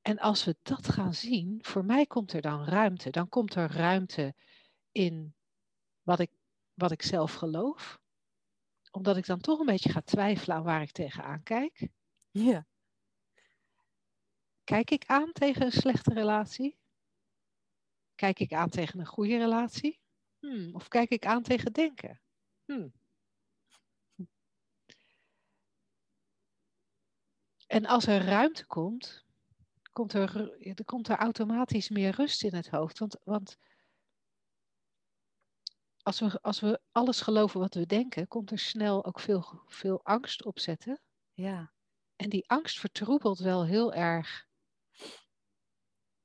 [0.00, 3.10] En als we dat gaan zien, voor mij komt er dan ruimte.
[3.10, 4.34] Dan komt er ruimte
[4.96, 5.34] in
[6.02, 6.30] wat ik,
[6.74, 8.00] wat ik zelf geloof.
[8.90, 11.88] Omdat ik dan toch een beetje ga twijfelen aan waar ik tegenaan kijk.
[12.30, 12.66] Ja.
[14.64, 16.78] Kijk ik aan tegen een slechte relatie?
[18.14, 20.00] Kijk ik aan tegen een goede relatie?
[20.38, 20.74] Hmm.
[20.74, 22.20] Of kijk ik aan tegen denken?
[22.64, 22.92] Hmm.
[27.66, 29.24] En als er ruimte komt,
[29.92, 32.98] komt er, er komt er automatisch meer rust in het hoofd.
[32.98, 33.58] Want, want
[36.06, 40.00] als, we, als we alles geloven wat we denken, komt er snel ook veel, veel
[40.02, 41.00] angst opzetten.
[41.32, 41.72] Ja.
[42.16, 44.46] En die angst vertroebelt wel heel erg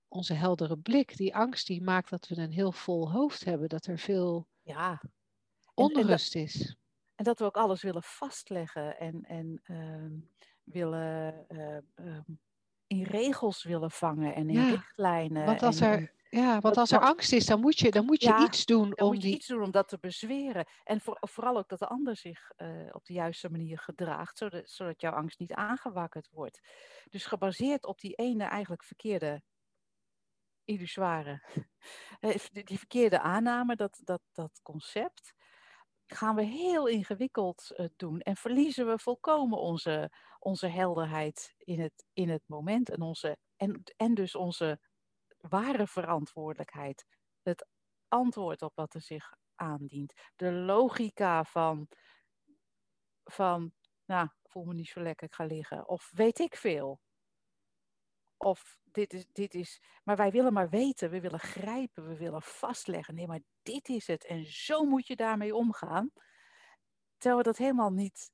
[0.08, 1.18] onze heldere blik.
[1.18, 5.02] Die angst die maakt dat we een heel vol hoofd hebben, dat er veel ja.
[5.74, 6.76] onrust is.
[7.16, 10.20] En dat we ook alles willen vastleggen en, en uh,
[10.64, 12.20] willen, uh, uh,
[12.88, 15.46] in regels willen vangen en in ja, richtlijnen.
[15.46, 18.22] Want als en, er, ja, want als er angst is, dan moet je, dan moet
[18.22, 19.36] je ja, iets doen dan om moet je die.
[19.36, 20.66] iets doen om dat te bezweren.
[20.84, 24.70] En voor, vooral ook dat de ander zich uh, op de juiste manier gedraagt, zodat,
[24.70, 26.60] zodat jouw angst niet aangewakkerd wordt.
[27.10, 29.42] Dus gebaseerd op die ene eigenlijk verkeerde
[30.64, 31.42] illusoire,
[32.66, 35.34] die verkeerde aanname, dat, dat, dat concept,
[36.06, 42.06] gaan we heel ingewikkeld uh, doen en verliezen we volkomen onze, onze helderheid in het,
[42.14, 44.80] in het moment en, onze, en, en dus onze
[45.42, 47.06] ware verantwoordelijkheid.
[47.42, 47.68] Het
[48.08, 50.14] antwoord op wat er zich aandient.
[50.36, 51.88] De logica van,
[53.24, 53.74] van
[54.06, 55.88] nou, voel me niet zo lekker, ik ga liggen.
[55.88, 57.02] Of weet ik veel.
[58.38, 62.42] Of dit is, dit is, maar wij willen maar weten, we willen grijpen, we willen
[62.42, 63.16] vastleggen.
[63.16, 66.12] Nee, maar dit is het en zo moet je daarmee omgaan.
[67.18, 68.32] Terwijl we dat helemaal niet.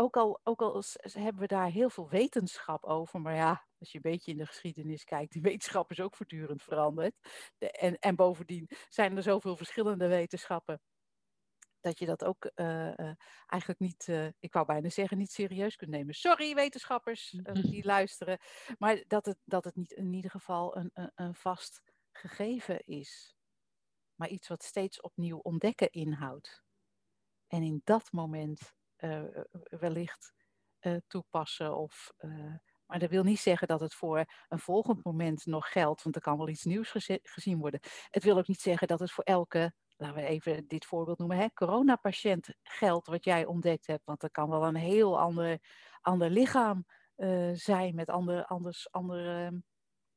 [0.00, 3.96] Ook al, ook al hebben we daar heel veel wetenschap over, maar ja, als je
[3.96, 7.14] een beetje in de geschiedenis kijkt, die wetenschap is ook voortdurend veranderd.
[7.58, 10.80] De, en, en bovendien zijn er zoveel verschillende wetenschappen
[11.80, 13.12] dat je dat ook uh, uh,
[13.46, 16.14] eigenlijk niet, uh, ik wou bijna zeggen, niet serieus kunt nemen.
[16.14, 17.30] Sorry wetenschappers
[17.70, 18.38] die luisteren,
[18.78, 21.82] maar dat het, dat het niet in ieder geval een, een, een vast
[22.12, 23.34] gegeven is.
[24.14, 26.62] Maar iets wat steeds opnieuw ontdekken inhoudt.
[27.46, 28.78] En in dat moment
[29.62, 30.32] wellicht
[31.06, 32.12] toepassen of...
[32.86, 36.22] maar dat wil niet zeggen dat het voor een volgend moment nog geldt, want er
[36.22, 37.80] kan wel iets nieuws gezien worden.
[38.10, 41.36] Het wil ook niet zeggen dat het voor elke laten we even dit voorbeeld noemen,
[41.36, 44.04] hè, coronapatiënt geldt wat jij ontdekt hebt.
[44.04, 45.58] Want er kan wel een heel ander,
[46.00, 46.86] ander lichaam
[47.16, 49.62] uh, zijn met ander, anders, andere,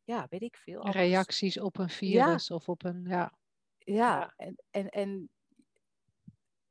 [0.03, 0.77] ja, weet ik veel.
[0.77, 0.95] Anders.
[0.95, 2.55] Reacties op een virus ja.
[2.55, 3.33] of op een, ja.
[3.77, 4.33] Ja, ja.
[4.37, 5.29] en, en, en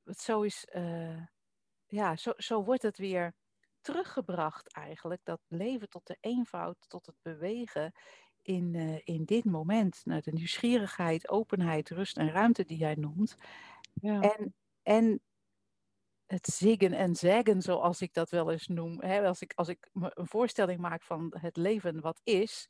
[0.05, 1.22] zo is, uh,
[1.92, 3.35] ja, zo, zo wordt het weer
[3.81, 7.92] teruggebracht eigenlijk, dat leven tot de eenvoud, tot het bewegen
[8.42, 10.00] in, uh, in dit moment.
[10.05, 13.37] Nou, de nieuwsgierigheid, openheid, rust en ruimte die jij noemt.
[13.92, 14.20] Ja.
[14.20, 15.20] En, en
[16.26, 19.00] het zingen en zeggen, zoals ik dat wel eens noem.
[19.00, 22.68] Hè, als, ik, als ik een voorstelling maak van het leven wat is,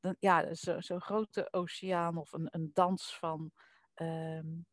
[0.00, 3.50] dan ja, zo'n zo grote oceaan of een, een dans van,
[3.94, 4.66] um,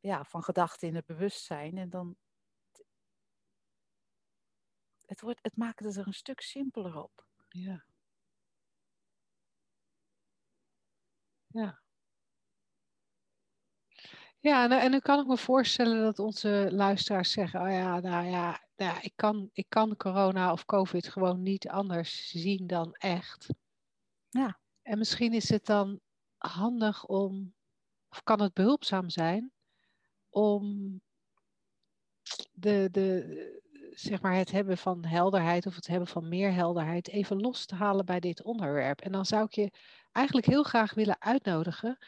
[0.00, 1.78] ja, van gedachten in het bewustzijn.
[1.78, 2.16] En dan.
[5.10, 7.26] Het, wordt, het maakt het er een stuk simpeler op.
[7.48, 7.84] Ja.
[11.46, 11.80] Ja.
[14.38, 18.26] Ja, en, en dan kan ik me voorstellen dat onze luisteraars zeggen: Oh ja, nou
[18.26, 22.94] ja, nou ja ik, kan, ik kan corona of COVID gewoon niet anders zien dan
[22.94, 23.46] echt.
[24.28, 24.58] Ja.
[24.82, 26.00] En misschien is het dan
[26.36, 27.54] handig om,
[28.08, 29.52] of kan het behulpzaam zijn,
[30.28, 30.94] om
[32.52, 33.68] de, de,
[34.00, 37.74] zeg maar het hebben van helderheid of het hebben van meer helderheid even los te
[37.74, 39.00] halen bij dit onderwerp.
[39.00, 39.70] En dan zou ik je
[40.12, 41.98] eigenlijk heel graag willen uitnodigen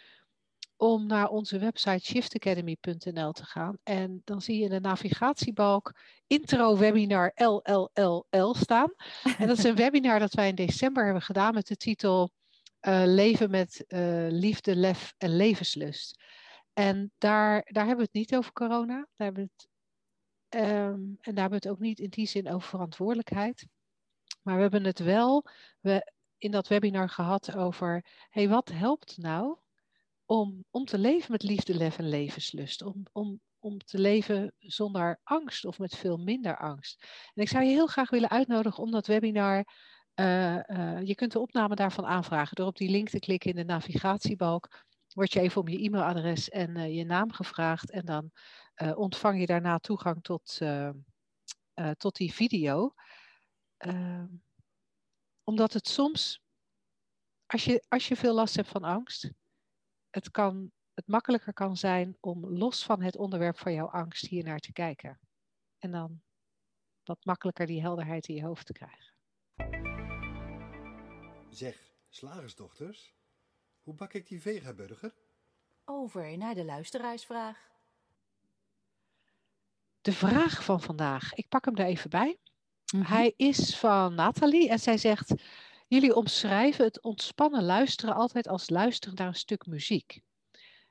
[0.76, 3.78] om naar onze website shiftacademy.nl te gaan.
[3.82, 5.94] En dan zie je in de navigatiebalk
[6.26, 8.94] intro webinar LLLL staan.
[9.38, 12.30] En dat is een webinar dat wij in december hebben gedaan met de titel
[12.88, 16.22] uh, Leven met uh, liefde, lef en levenslust.
[16.72, 18.94] En daar, daar hebben we het niet over corona.
[18.94, 19.68] Daar hebben we het,
[20.54, 23.66] um, en daar hebben we het ook niet in die zin over verantwoordelijkheid.
[24.42, 25.46] Maar we hebben het wel
[25.80, 29.58] we, in dat webinar gehad over, hey, wat helpt nou
[30.24, 32.82] om, om te leven met liefde, lef en levenslust?
[32.82, 37.06] Om, om, om te leven zonder angst of met veel minder angst.
[37.34, 39.64] En ik zou je heel graag willen uitnodigen om dat webinar
[40.14, 43.56] uh, uh, je kunt de opname daarvan aanvragen door op die link te klikken in
[43.56, 44.84] de navigatiebalk.
[45.14, 48.30] Word je even om je e-mailadres en uh, je naam gevraagd en dan
[48.94, 50.60] ontvang je daarna toegang tot,
[51.96, 52.94] tot die video.
[53.76, 54.26] Ehm,
[55.44, 56.42] omdat het soms,
[57.46, 59.32] als je, als je veel last hebt van angst,
[60.10, 64.44] het, kan, het makkelijker kan zijn om los van het onderwerp van jouw angst hier
[64.44, 65.20] naar te kijken.
[65.78, 66.22] En dan
[67.04, 69.14] wat makkelijker die helderheid in je hoofd te krijgen.
[71.50, 73.14] Zeg, slagersdochters,
[73.82, 75.14] hoe bak ik die vegaburger?
[75.84, 77.71] Over naar de luisteraarsvraag.
[80.02, 82.38] De vraag van vandaag, ik pak hem er even bij.
[82.94, 83.12] Mm -hmm.
[83.12, 85.34] Hij is van Nathalie en zij zegt:
[85.88, 90.20] Jullie omschrijven het ontspannen luisteren altijd als luisteren naar een stuk muziek.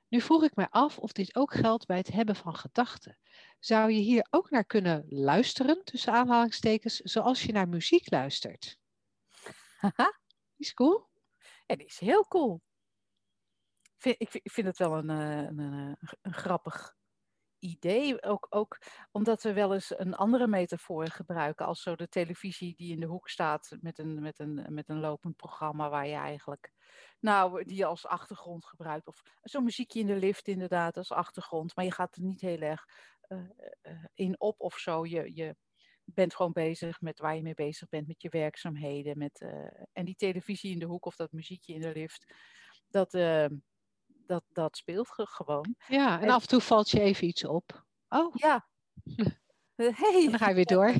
[0.07, 3.17] Nu vroeg ik mij af of dit ook geldt bij het hebben van gedachten.
[3.59, 8.77] Zou je hier ook naar kunnen luisteren, tussen aanhalingstekens, zoals je naar muziek luistert?
[9.77, 10.19] Haha.
[10.55, 11.09] Die is cool.
[11.65, 12.61] Die is heel cool.
[14.01, 16.95] Ik vind het wel een, een, een, een grappig
[17.61, 18.23] idee.
[18.23, 18.77] Ook, ook
[19.11, 21.65] omdat we wel eens een andere metafoor gebruiken.
[21.65, 24.99] Als zo de televisie die in de hoek staat met een, met een, met een
[24.99, 26.71] lopend programma waar je eigenlijk.
[27.19, 29.07] Nou, die als achtergrond gebruikt.
[29.07, 31.75] Of zo'n muziekje in de lift inderdaad als achtergrond.
[31.75, 32.85] Maar je gaat er niet heel erg
[33.27, 33.39] uh,
[33.83, 35.05] uh, in op of zo.
[35.05, 35.55] Je, je,
[36.13, 39.17] bent gewoon bezig met waar je mee bezig bent, met je werkzaamheden.
[39.17, 42.33] Met, uh, en die televisie in de hoek of dat muziekje in de lift,
[42.87, 43.45] dat, uh,
[44.31, 45.75] dat, dat speelt gewoon.
[45.87, 47.85] Ja, en, en, af en toe valt je even iets op.
[48.09, 48.35] Oh.
[48.35, 48.67] Ja.
[50.01, 50.23] Hey.
[50.23, 50.93] En dan ga je weer door.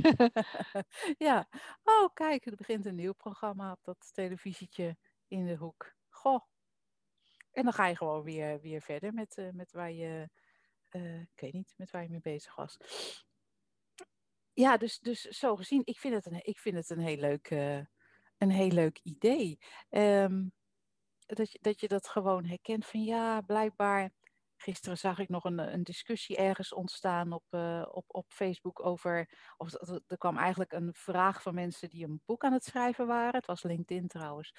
[1.27, 1.47] ja.
[1.83, 5.93] Oh, kijk, er begint een nieuw programma op dat televisietje in de hoek.
[6.09, 6.45] Goh.
[7.51, 10.29] En dan ga je gewoon weer, weer verder met, uh, met waar je,
[11.33, 12.77] ik weet niet, met waar je mee bezig was
[14.53, 17.49] ja, dus, dus zo gezien, ik vind het een, ik vind het een, heel, leuk,
[17.49, 17.79] uh,
[18.37, 19.59] een heel leuk idee.
[19.89, 20.51] Um,
[21.35, 24.11] dat, je, dat je dat gewoon herkent van ja, blijkbaar.
[24.55, 29.29] Gisteren zag ik nog een, een discussie ergens ontstaan op, uh, op, op Facebook over.
[29.57, 29.73] Of
[30.07, 33.35] er kwam eigenlijk een vraag van mensen die een boek aan het schrijven waren.
[33.35, 34.53] Het was LinkedIn trouwens.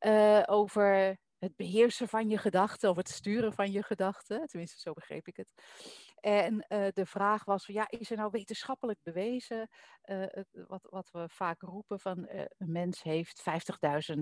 [0.00, 4.46] Uh, over het beheersen van je gedachten of het sturen van je gedachten.
[4.46, 5.48] Tenminste, zo begreep ik het.
[6.20, 9.68] En uh, de vraag was, ja, is er nou wetenschappelijk bewezen,
[10.50, 13.42] wat, wat we vaak roepen, van een mens heeft
[14.14, 14.20] 50.000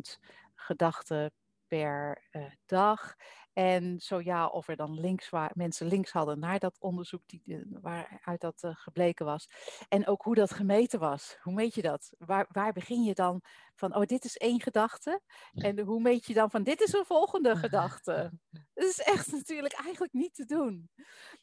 [0.54, 1.32] gedachten
[1.70, 2.28] per
[2.66, 3.14] dag.
[3.52, 7.66] En zo ja, of er dan links waar, mensen links hadden naar dat onderzoek die,
[7.80, 9.48] waaruit dat gebleken was.
[9.88, 11.36] En ook hoe dat gemeten was.
[11.40, 12.12] Hoe meet je dat?
[12.18, 13.42] Waar, waar begin je dan
[13.74, 15.20] van, oh, dit is één gedachte.
[15.52, 18.30] En hoe meet je dan van, dit is een volgende gedachte?
[18.74, 20.90] Dat is echt natuurlijk eigenlijk niet te doen.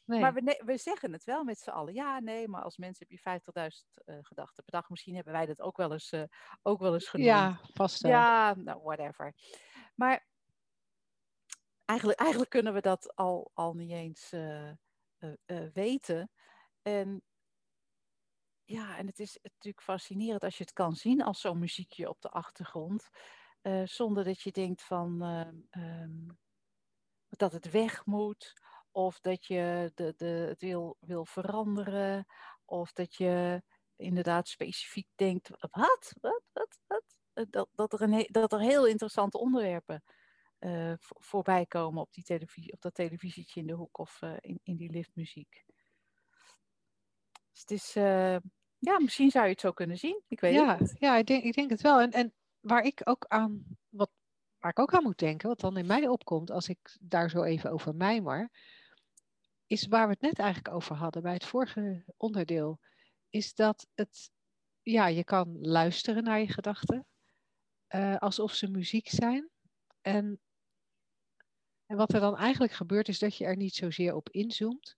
[0.04, 0.20] Nee.
[0.20, 1.94] Maar we, we zeggen het wel met z'n allen.
[1.94, 3.40] Ja, nee, maar als mensen heb je
[4.00, 4.88] 50.000 uh, gedachten per dag.
[4.88, 6.22] Misschien hebben wij dat ook wel eens, uh,
[6.62, 7.26] ook wel eens gedaan.
[7.26, 8.10] Ja, vast wel.
[8.10, 9.34] Ja, nou, whatever.
[9.98, 10.26] Maar
[11.84, 14.72] eigenlijk, eigenlijk kunnen we dat al, al niet eens uh,
[15.72, 16.30] weten.
[16.82, 17.22] En
[18.64, 22.20] ja, en het is natuurlijk fascinerend als je het kan zien als zo'n muziekje op
[22.20, 23.08] de achtergrond.
[23.84, 25.22] zonder dat je denkt van
[25.70, 26.38] um,
[27.28, 28.52] dat het weg moet
[28.90, 32.26] of dat je de, de, het wil, wil veranderen,
[32.64, 33.62] of dat je
[33.96, 37.17] inderdaad specifiek denkt, wat, wat, wat, wat?
[37.38, 40.02] Eh, dat, dat, er, een, dat er heel interessante onderwerpen
[40.60, 44.60] uh, voorbij komen op, die televisie, op dat televisietje in de hoek of uh, in,
[44.62, 45.64] in die liftmuziek.
[47.50, 48.36] Dus het is, uh,
[48.78, 50.22] ja, misschien zou je het zo kunnen zien.
[50.28, 50.96] Ik weet ja, het.
[50.98, 52.00] Ja, ik denk, ik denk het wel.
[52.00, 54.10] En, en waar ik ook aan, wat,
[54.58, 57.42] waar ik ook aan moet denken, wat dan in mij opkomt als ik daar zo
[57.42, 58.50] even over mijmer,
[59.66, 62.80] is waar we het net eigenlijk over hadden bij het vorige onderdeel.
[63.28, 64.30] Is dat het,
[64.82, 67.06] ja, je kan luisteren naar je gedachten.
[67.94, 69.48] Uh, alsof ze muziek zijn.
[70.00, 70.40] En,
[71.86, 74.94] en wat er dan eigenlijk gebeurt is dat je er niet zozeer op inzoomt.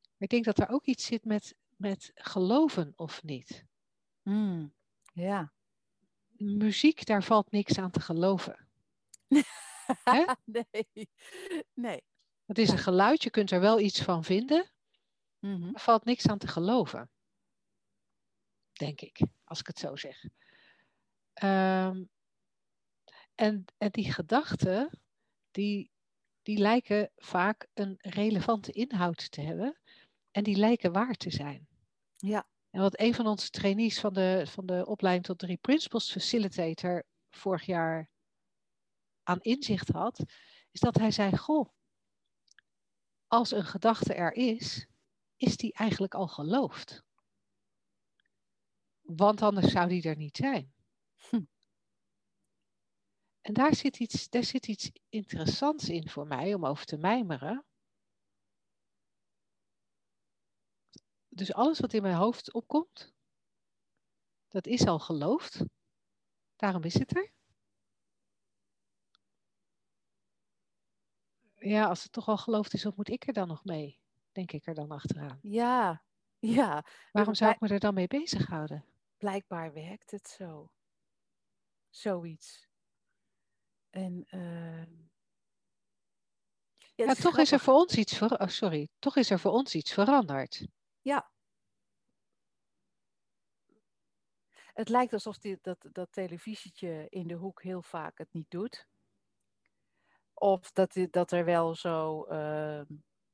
[0.00, 3.64] Maar ik denk dat er ook iets zit met met geloven of niet.
[4.22, 4.74] Mm,
[5.12, 5.52] ja.
[6.36, 8.68] Muziek, daar valt niks aan te geloven.
[10.04, 10.24] Hè?
[10.44, 11.08] nee.
[11.74, 12.02] Nee.
[12.44, 14.70] Het is een geluid, je kunt er wel iets van vinden,
[15.38, 15.74] Mhm.
[15.74, 17.10] er valt niks aan te geloven.
[18.72, 20.24] Denk ik, als ik het zo zeg.
[21.32, 22.04] Ehm,
[23.34, 25.00] en, en die gedachten,
[25.50, 25.90] die,
[26.42, 29.78] die lijken vaak een relevante inhoud te hebben.
[30.30, 31.68] En die lijken waar te zijn.
[32.16, 32.46] Ja.
[32.70, 37.04] En wat een van onze trainees van de, van de opleiding tot drie principles facilitator
[37.30, 38.10] vorig jaar
[39.22, 40.24] aan inzicht had,
[40.70, 41.68] is dat hij zei: Goh,
[43.26, 44.86] als een gedachte er is,
[45.36, 47.04] is die eigenlijk al geloofd.
[49.00, 50.72] Want anders zou die er niet zijn.
[51.28, 51.44] Hm.
[53.44, 57.64] En daar zit, iets, daar zit iets interessants in voor mij om over te mijmeren.
[61.28, 63.14] Dus alles wat in mijn hoofd opkomt,
[64.48, 65.64] dat is al geloofd.
[66.56, 67.32] Daarom is het er.
[71.54, 74.00] Ja, als het toch al geloofd is, wat moet ik er dan nog mee?
[74.32, 75.38] Denk ik er dan achteraan.
[75.42, 76.04] Ja.
[76.38, 76.84] Ja.
[77.12, 78.84] Waarom zou ik me er dan mee bezighouden?
[79.16, 80.70] Blijkbaar werkt het zo.
[81.90, 82.72] Zoiets.
[83.94, 84.92] En ehm,
[86.94, 88.40] ja, toch is er voor ons iets ver...
[88.40, 90.66] oh, sorry, toch is er voor ons iets veranderd.
[91.00, 91.30] Ja.
[94.56, 98.86] Het lijkt alsof die, dat, dat televisietje in de hoek heel vaak het niet doet.
[100.34, 102.84] Of dat, dat er wel zo ehm,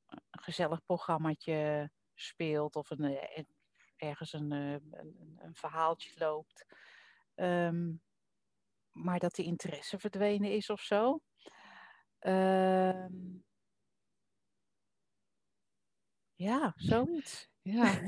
[0.07, 3.47] een gezellig programmaatje speelt of een, eh, en
[3.95, 6.65] ergens een, eh, een, een- verhaaltje loopt.
[7.35, 7.93] Ehm,
[8.91, 11.21] maar dat die interesse verdwenen is of zo.
[12.19, 13.13] Ehm,
[16.35, 17.49] ja, zoiets.
[17.61, 17.99] Ja,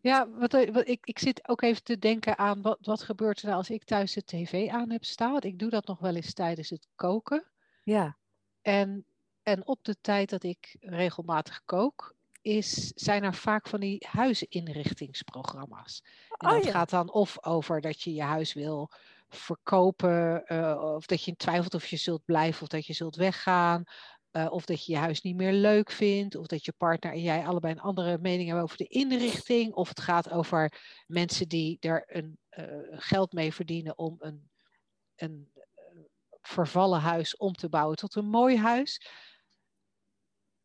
[0.00, 3.40] ja wat, eh, wat, ik, ik zit ook even te denken aan wat, wat gebeurt
[3.40, 5.32] er nou als ik thuis de tv aan heb staan.
[5.32, 7.50] Want ik doe dat nog wel eens tijdens het koken.
[7.82, 8.16] Ja.
[8.62, 9.06] En,
[9.42, 16.02] en op de tijd dat ik regelmatig kook, is, zijn er vaak van die huisinrichtingsprogramma's.
[16.28, 16.70] En Oh dat ja.
[16.70, 18.90] gaat dan of over dat je je huis wil
[19.30, 23.84] verkopen, eh, of dat je twijfelt of je zult blijven of dat je zult weggaan.
[24.30, 27.22] eh, of dat je je huis niet meer leuk vindt, of dat je partner en
[27.22, 29.72] jij allebei een andere mening hebben over de inrichting.
[29.74, 34.50] Of het gaat over mensen die er een, eh, geld mee verdienen om een,
[35.16, 35.52] een
[36.40, 39.00] vervallen huis om te bouwen tot een mooi huis.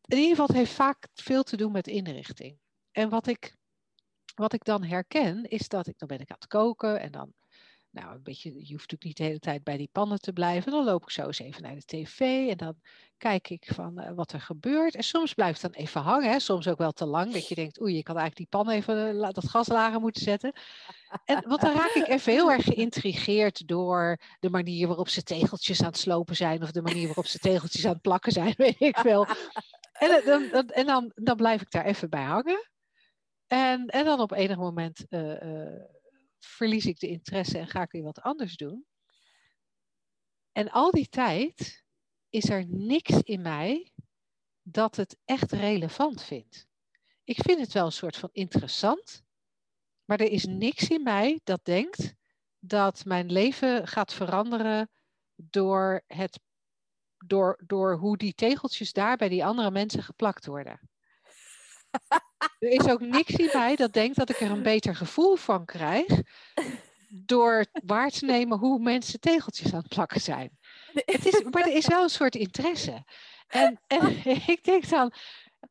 [0.06, 2.58] In ieder geval, het heeft vaak veel te doen met inrichting.
[2.90, 3.56] En wat ik,
[4.34, 7.32] wat ik dan herken, is dat ik, dan ben ik aan het koken en dan,
[7.96, 10.72] nou, een beetje, je hoeft natuurlijk niet de hele tijd bij die pannen te blijven.
[10.72, 12.80] Dan loop ik zo eens even naar de tv en dan
[13.16, 14.94] kijk ik van eh, wat er gebeurt.
[14.94, 17.80] En soms blijft het dan even hangen, soms ook wel te lang, dat je denkt,
[17.80, 20.52] oei, ik had eigenlijk die pan even, eh, dat gas lager moeten zetten.
[21.24, 25.80] En, want dan raak ik even heel erg geïntrigeerd door de manier waarop ze tegeltjes
[25.80, 28.80] aan het slopen zijn, of de manier waarop ze tegeltjes aan het plakken zijn, weet
[28.80, 29.26] ik veel.
[29.92, 32.70] En, dan- dan, dan, en dan, dan blijf ik daar even bij hangen.
[33.46, 35.82] En, en dan op enig moment eh, eh,
[36.46, 38.86] verlies ik de interesse en ga ik weer wat anders doen.
[40.52, 41.84] En al die tijd
[42.28, 43.92] is er niks in mij
[44.62, 46.66] dat het echt relevant vindt.
[47.24, 49.24] Ik vind het wel een soort van interessant,
[50.04, 52.14] maar er is niks in mij dat denkt
[52.58, 54.90] dat mijn leven gaat veranderen
[55.34, 56.40] door, het,
[57.26, 60.80] door, door hoe die tegeltjes daar bij die andere mensen geplakt worden.
[62.38, 65.64] Er is ook niks in mij dat denkt dat ik er een beter gevoel van
[65.64, 66.22] krijg
[67.08, 70.58] door waar te nemen hoe mensen tegeltjes aan het plakken zijn.
[70.92, 73.04] Het is, maar er is wel een soort interesse.
[73.46, 75.12] En, en ik denk dan,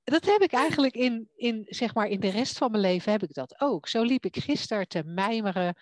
[0.04, 3.24] dat heb ik eigenlijk in, in, zeg maar, in de rest van mijn leven heb
[3.24, 3.88] ik dat ook.
[3.88, 5.76] Zo liep ik gisteren te mijmeren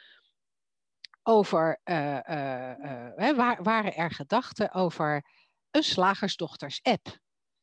[1.24, 5.26] over, eh, eh, eh, waar, waren er gedachten over
[5.72, 7.18] een slagersdochters-app.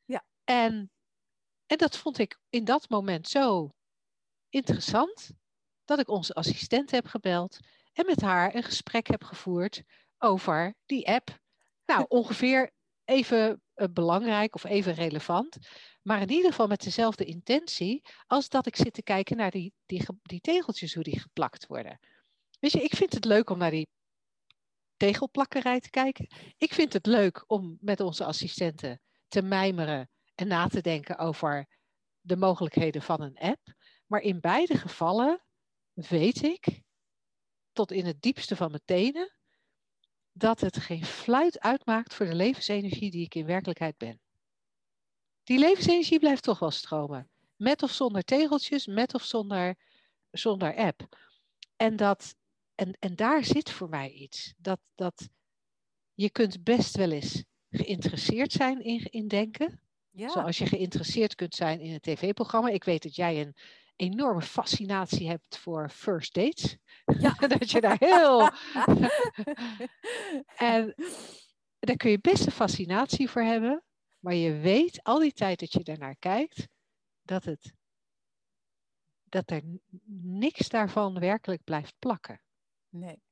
[0.04, 0.24] Ja.
[0.44, 0.90] En,
[1.70, 3.70] en dat vond ik in dat moment zo
[4.48, 5.30] interessant,
[5.84, 7.58] dat ik onze assistent heb gebeld
[7.92, 9.82] en met haar een gesprek heb gevoerd
[10.18, 11.38] over die app.
[11.86, 12.70] Nou, ongeveer
[13.04, 15.58] even eh, belangrijk of even relevant,
[16.02, 19.72] maar in ieder geval met dezelfde intentie als dat ik zit te kijken naar die,
[19.86, 21.98] die, ge- die tegeltjes, hoe die geplakt worden.
[22.58, 23.88] Weet je, ik vind het leuk om naar die
[24.96, 26.28] tegelplakkerij te kijken.
[26.58, 30.10] Ik vind het leuk om met onze assistenten te mijmeren
[30.40, 31.68] en na te denken over
[32.20, 33.74] de mogelijkheden van een app.
[34.06, 35.44] Maar in beide gevallen
[35.92, 36.82] weet ik,
[37.72, 39.34] tot in het diepste van mijn tenen,
[40.32, 44.20] dat het geen fluit uitmaakt voor de levensenergie die ik in werkelijkheid ben.
[45.42, 47.30] Die levensenergie blijft toch wel stromen.
[47.56, 49.76] Met of zonder tegeltjes, met of zonder
[50.30, 51.16] zonder app.
[51.76, 52.34] En, dat,
[52.74, 54.54] en, en daar zit voor mij iets.
[54.56, 55.28] Dat, dat
[56.14, 59.82] je kunt best wel eens geïnteresseerd zijn in, in denken.
[60.10, 60.28] Ja.
[60.28, 62.68] Zoals je geïnteresseerd kunt zijn in een tv-programma.
[62.68, 63.56] Ik weet dat jij een
[63.96, 66.76] enorme fascinatie hebt voor first dates.
[67.18, 67.34] Ja.
[67.58, 68.40] dat je daar heel.
[70.74, 70.94] en
[71.78, 73.84] daar kun je best een fascinatie voor hebben.
[74.18, 76.68] Maar je weet al die tijd dat je daarnaar kijkt,
[77.22, 77.72] dat, het,
[79.24, 79.62] dat er
[80.22, 82.40] niks daarvan werkelijk blijft plakken.
[82.88, 83.22] Nee.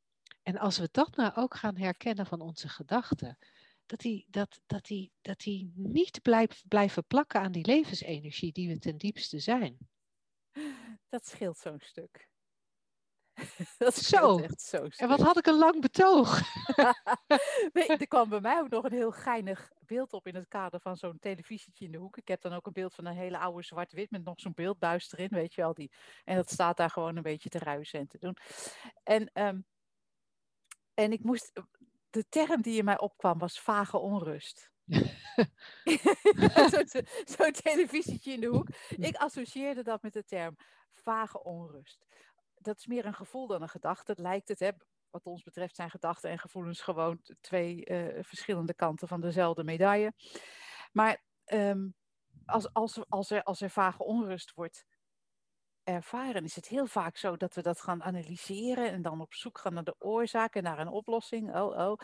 [0.42, 3.38] En als we dat nou ook gaan herkennen van onze gedachten,
[3.88, 8.68] dat die, dat, dat die, dat die niet blijf, blijven plakken aan die levensenergie die
[8.68, 9.78] we ten diepste zijn.
[11.08, 12.28] Dat scheelt zo'n stuk.
[13.78, 14.00] Dat Zo.
[14.00, 15.00] scheelt echt zo'n stuk.
[15.00, 16.40] En wat had ik een lang betoog.
[17.72, 20.80] Nee, er kwam bij mij ook nog een heel geinig beeld op in het kader
[20.80, 22.16] van zo'n televisietje in de hoek.
[22.16, 25.12] Ik heb dan ook een beeld van een hele oude zwart-wit met nog zo'n beeldbuis
[25.12, 25.74] erin, weet je wel.
[25.74, 25.92] Die,
[26.24, 28.36] en dat staat daar gewoon een beetje te ruisen en te doen.
[29.02, 29.60] En, ehm,
[30.94, 31.52] en ik moest,
[32.10, 34.70] de term die in mij opkwam was vage onrust.
[36.70, 37.04] Zo'n
[37.36, 38.68] zo televisietje in de hoek.
[38.88, 40.56] Ik associeerde dat met de term
[40.92, 42.06] vage onrust.
[42.54, 44.14] Dat is meer een gevoel dan een gedachte.
[44.16, 44.70] Lijkt het, hè,
[45.10, 50.12] wat ons betreft zijn gedachten en gevoelens gewoon twee eh, verschillende kanten van dezelfde medaille.
[50.92, 51.88] Maar ehm,
[52.46, 54.84] als, als, als, er, als er vage onrust wordt
[55.88, 59.58] ervaren, is het heel vaak zo dat we dat gaan analyseren en dan op zoek
[59.58, 61.54] gaan naar de oorzaak en naar een oplossing.
[61.54, 61.98] Oh, oh.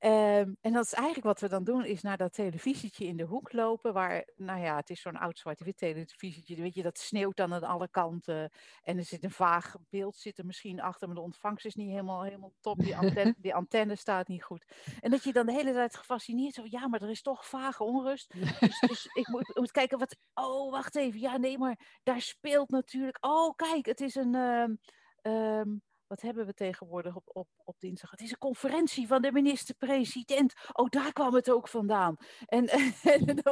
[0.00, 3.24] Ehm, en dat is eigenlijk wat we dan doen, is naar dat televisietje in de
[3.24, 7.36] hoek lopen, waar, nou ja, het is zo'n oud zwart-wit televisietje, weet je, dat sneeuwt
[7.36, 8.50] dan aan alle kanten.
[8.82, 11.90] En er zit een vaag beeld zit er misschien achter, maar de ontvangst is niet
[11.90, 12.78] helemaal, helemaal top.
[12.78, 14.64] Die antenne, die antenne staat niet goed.
[15.00, 17.84] En dat je dan de hele tijd gefascineerd zo, ja, maar er is toch vage
[17.84, 18.32] onrust.
[18.60, 20.16] Dus, dus ik moet, kijken wat.
[20.34, 21.20] Oh, wacht even.
[21.20, 23.18] Ja, nee, maar daar speelt natuurlijk.
[23.20, 24.34] Oh, kijk, het is een.
[24.34, 24.74] ehm,
[25.22, 25.68] ehm,
[26.10, 28.10] wat hebben we tegenwoordig op, op, op dinsdag?
[28.10, 30.54] Het is een conferentie van de minister-president.
[30.72, 32.16] Oh, daar kwam het ook vandaan.
[32.46, 32.68] En,
[33.02, 33.42] en,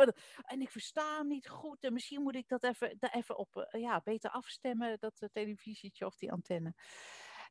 [0.45, 1.85] en ik versta hem niet goed.
[1.85, 5.29] En misschien moet ik dat even, daar even op eh, ja, beter afstemmen, dat eh,
[5.33, 6.75] televisietje of die antenne.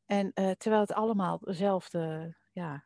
[0.05, 2.85] En eh, terwijl het allemaal dezelfde, ja,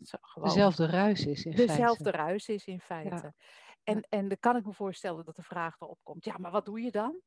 [0.00, 2.18] gewoon Dezelfde ruis is in dezelfde feite.
[2.18, 3.34] ruis is in feite.
[3.82, 6.64] En, en dan kan ik me voorstellen dat de vraag erop komt: ja, maar wat
[6.64, 7.20] doe je dan?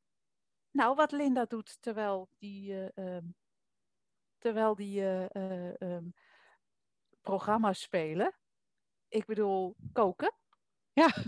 [0.70, 3.24] Nou, wat Linda doet terwijl die, eh, ehm,
[4.42, 6.08] terwijl die eh, eh, ehm,
[7.20, 8.34] programma's spelen.
[9.08, 10.34] Ik bedoel, koken.
[10.92, 11.08] Ja.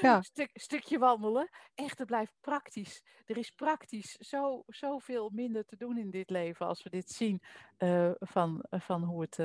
[0.00, 0.22] Ja.
[0.22, 1.48] Stuk, stukje wandelen.
[1.74, 3.02] Echt, het blijft praktisch.
[3.24, 7.42] Er is praktisch zo, zoveel minder te doen in dit leven als we dit zien
[7.76, 9.36] eh, van, van hoe, het,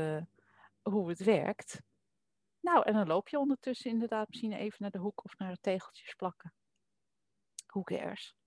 [0.82, 1.82] hoe het werkt.
[2.60, 5.64] Nou, en dan loop je ondertussen inderdaad misschien even naar de hoek of naar het
[5.64, 6.54] tegeltjes plakken.
[7.68, 8.39] Who cares?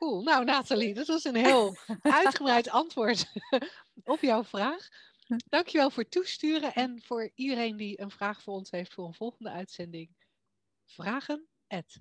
[0.00, 0.22] Cool.
[0.22, 3.32] Nou, Nathalie, dat was een heel uitgebreid antwoord
[4.04, 4.88] op jouw vraag.
[5.48, 9.14] Dankjewel voor het toesturen en voor iedereen die een vraag voor ons heeft voor een
[9.14, 10.16] volgende uitzending.
[10.86, 11.48] Vragen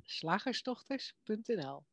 [0.04, 1.86] slagersdochters.nl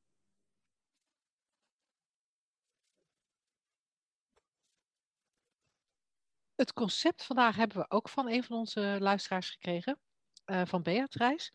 [6.55, 9.99] Het concept vandaag hebben we ook van een van onze luisteraars gekregen,
[10.45, 11.51] eh, van Beatrice.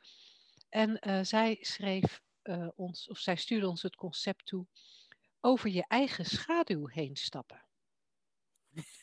[0.70, 4.68] En eh, zij schreef eh, ons, of zij stuurde ons het concept toe
[5.40, 7.66] over je eigen schaduw heen stappen.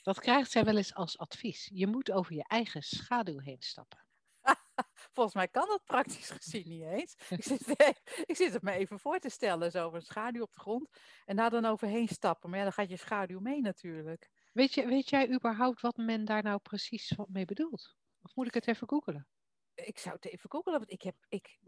[0.02, 1.70] Dat krijgt zij wel eens als advies.
[1.72, 4.04] Je moet over je eigen schaduw heen stappen.
[5.14, 7.16] Volgens mij kan dat praktisch gezien niet eens.
[7.28, 7.68] Ik zit,
[8.30, 10.88] ik zit het me even voor te stellen, zo een schaduw op de grond
[11.24, 12.50] en daar dan overheen stappen.
[12.50, 14.30] Maar ja, dan gaat je schaduw mee natuurlijk.
[14.52, 17.96] Weet, je, weet jij überhaupt wat men daar nou precies mee bedoelt?
[18.22, 19.28] Of moet ik het even googelen?
[19.74, 21.58] Ik zou het even googelen, want ik heb, ik,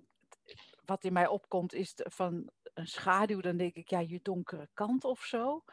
[0.85, 4.69] wat in mij opkomt is de- van een schaduw, dan denk ik, ja, je donkere
[4.75, 5.65] kant of zo.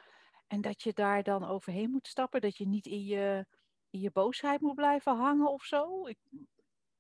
[0.48, 3.46] En dat je daar dan overheen moet stappen, dat je niet in je,
[3.90, 6.08] in je boosheid moet blijven hangen of zo.
[6.08, 6.18] Ik,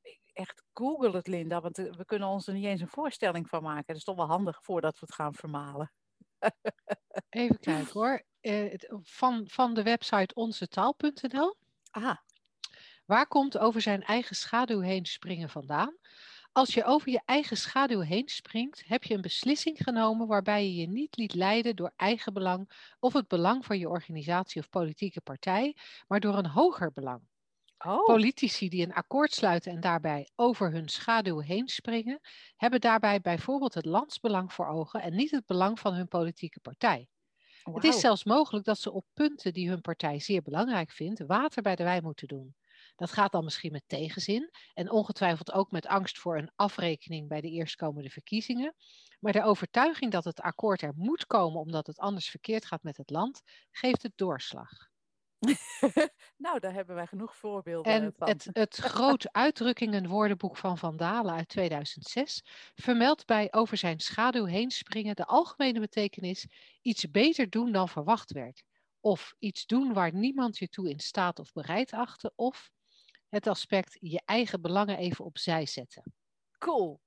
[0.01, 3.49] ik- echt, google het, Linda, want eh, we kunnen ons er niet eens een voorstelling
[3.49, 3.85] van maken.
[3.87, 5.91] Dat is toch wel handig voordat we het gaan vermalen.
[7.29, 8.23] Even kijken hoor.
[8.39, 11.55] Eh, van, van de website onzetaal.nl.
[11.89, 12.17] Ah,
[13.05, 15.97] Waar komt over zijn eigen schaduw heen springen vandaan?
[16.57, 20.75] Als je over je eigen schaduw heen springt, heb je een beslissing genomen waarbij je
[20.75, 25.21] je niet liet leiden door eigen belang of het belang van je organisatie of politieke
[25.21, 25.75] partij,
[26.07, 27.21] maar door een hoger belang.
[27.77, 32.19] oh, Politici die een akkoord sluiten en daarbij over hun schaduw heen springen,
[32.55, 37.07] hebben daarbij bijvoorbeeld het landsbelang voor ogen en niet het belang van hun politieke partij.
[37.63, 41.61] Het is zelfs mogelijk dat ze op punten die hun partij zeer belangrijk vindt, water
[41.61, 42.55] bij de wijn moeten doen.
[42.97, 47.41] Dat gaat dan misschien met tegenzin en ongetwijfeld ook met angst voor een afrekening bij
[47.41, 48.75] de eerstkomende verkiezingen.
[49.19, 52.97] Maar de overtuiging dat het akkoord er moet komen omdat het anders verkeerd gaat met
[52.97, 53.41] het land,
[53.71, 54.69] geeft het doorslag.
[56.37, 58.27] nou, daar hebben wij genoeg voorbeelden En van.
[58.27, 62.41] het, het groot uitdrukkingenwoordenboek van Van Dalen uit 2006
[62.75, 66.47] vermeldt bij over zijn schaduw heen springen de algemene betekenis
[66.81, 68.63] iets beter doen dan verwacht werd.
[68.99, 72.31] Of iets doen waar niemand je toe in staat of bereid achtte.
[72.35, 72.69] Of
[73.29, 76.13] het aspect je eigen belangen even opzij zetten.
[76.57, 77.01] Cool.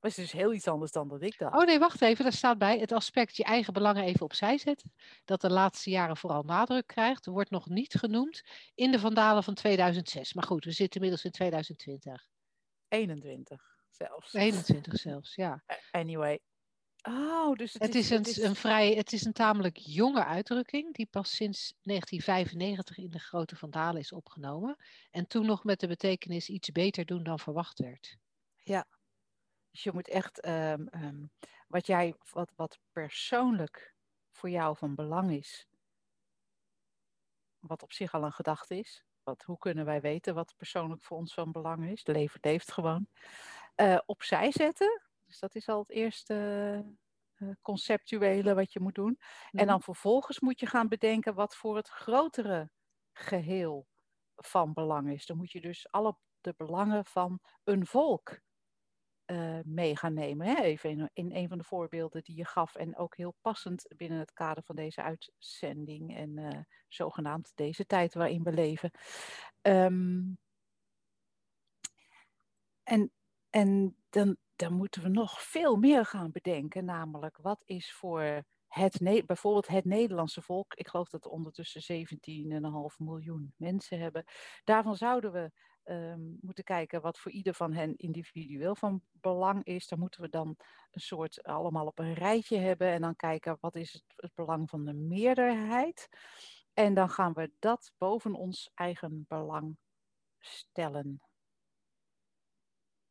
[0.00, 1.56] Dat is dus heel iets anders dan dat ik dacht.
[1.56, 2.24] Oh nee, wacht even.
[2.24, 4.92] Daar staat bij het aspect je eigen belangen even opzij zetten.
[5.24, 7.26] Dat de laatste jaren vooral nadruk krijgt.
[7.26, 8.42] Wordt nog niet genoemd
[8.74, 10.34] in de Vandalen van 2006.
[10.34, 12.28] Maar goed, we zitten inmiddels in 2020.
[12.88, 14.32] 21 zelfs.
[14.32, 15.62] 21 zelfs, ja.
[15.90, 16.40] Anyway.
[17.08, 20.94] Oh, dus het, Het is een, een vrij, het is een tamelijk jonge uitdrukking.
[20.94, 24.76] Die pas sinds 1995 in de grote Vandalen is opgenomen.
[25.10, 28.16] En toen nog met de betekenis iets beter doen dan verwacht werd.
[28.62, 28.86] Ja.
[29.70, 31.24] Dus je moet echt ehm, ehm,
[31.68, 33.94] wat jij, wat, wat persoonlijk
[34.30, 35.66] voor jou van belang is,
[37.58, 39.04] wat op zich al een gedachte is.
[39.22, 42.06] Wat, hoe kunnen wij weten wat persoonlijk voor ons van belang is?
[42.06, 43.08] Leven leeft gewoon.
[43.74, 45.05] Eh, opzij zetten.
[45.26, 46.34] Dus dat is al het eerste
[47.36, 49.16] uh, conceptuele wat je moet doen.
[49.18, 49.58] Mhm.
[49.58, 52.70] En dan vervolgens moet je gaan bedenken wat voor het grotere
[53.12, 53.86] geheel
[54.36, 55.26] van belang is.
[55.26, 58.40] Dan moet je dus alle de belangen van een volk
[59.26, 60.46] uh, mee gaan nemen.
[60.46, 60.62] Hè?
[60.62, 62.74] Even in, in, een van de voorbeelden die je gaf.
[62.74, 66.16] En ook heel passend binnen het kader van deze uitzending.
[66.16, 68.90] En uh, zogenaamd deze tijd waarin we leven.
[69.62, 70.38] Um,
[72.82, 73.10] en
[73.50, 76.84] en dan, dan moeten we nog veel meer gaan bedenken.
[76.84, 80.74] Namelijk, wat is voor het, bijvoorbeeld het Nederlandse volk.
[80.74, 84.24] Ik geloof dat we ondertussen 17,5 miljoen mensen hebben.
[84.64, 85.50] Daarvan zouden we
[85.84, 89.88] um, moeten kijken wat voor ieder van hen individueel van belang is.
[89.88, 90.56] Dan moeten we dan
[90.90, 94.70] een soort allemaal op een rijtje hebben en dan kijken wat is het, het belang
[94.70, 96.08] van de meerderheid.
[96.74, 99.76] En dan gaan we dat boven ons eigen belang
[100.38, 101.20] stellen.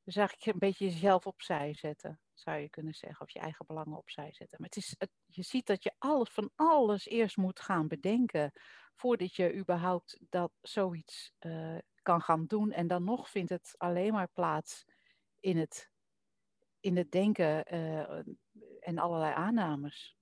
[0.05, 3.25] Dus eigenlijk een beetje jezelf opzij zetten, zou je kunnen zeggen.
[3.25, 4.57] Of je eigen belangen opzij zetten.
[4.59, 8.51] Maar het is, het, je ziet dat je alles van alles eerst moet gaan bedenken.
[8.95, 12.71] Voordat je überhaupt dat zoiets uh, kan gaan doen.
[12.71, 14.85] En dan nog vindt het alleen maar plaats
[15.39, 15.91] in het,
[16.79, 18.19] in het denken uh,
[18.79, 20.17] en allerlei aannames.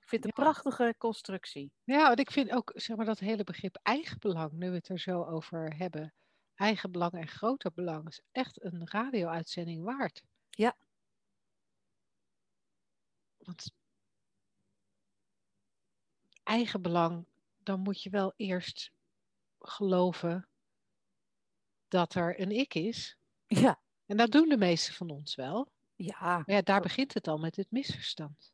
[0.00, 1.72] Ik vind het een prachtige constructie.
[1.84, 4.98] Ja, en ik vind ook zeg maar, dat hele begrip eigenbelang, nu we het er
[4.98, 6.14] zo over hebben.
[6.54, 10.22] Eigenbelang en groter belang is echt een radio-uitzending waard.
[10.50, 10.76] Ja.
[13.36, 13.72] Want
[16.42, 17.26] eigenbelang,
[17.58, 18.92] dan moet je wel eerst
[19.58, 20.48] geloven
[21.88, 23.16] dat er een ik is.
[23.46, 23.80] Ja.
[24.06, 25.72] En dat doen de meesten van ons wel.
[25.94, 26.20] Ja.
[26.20, 28.52] Maar ja, daar begint het al met het misverstand.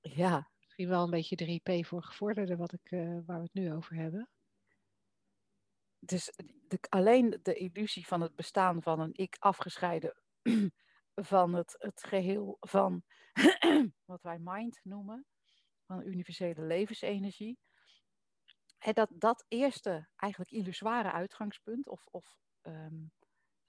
[0.00, 0.50] Ja.
[0.60, 3.94] Misschien wel een beetje 3P voor gevorderde, wat ik, uh, waar we het nu over
[3.94, 4.28] hebben.
[5.98, 6.32] Dus
[6.68, 10.14] de, alleen de illusie van het bestaan van een ik afgescheiden
[11.14, 13.02] van het, het geheel van
[14.04, 15.26] wat wij mind noemen,
[15.86, 17.58] van universele levensenergie.
[18.78, 23.12] En dat, dat eerste eigenlijk illusoire uitgangspunt, of, of um,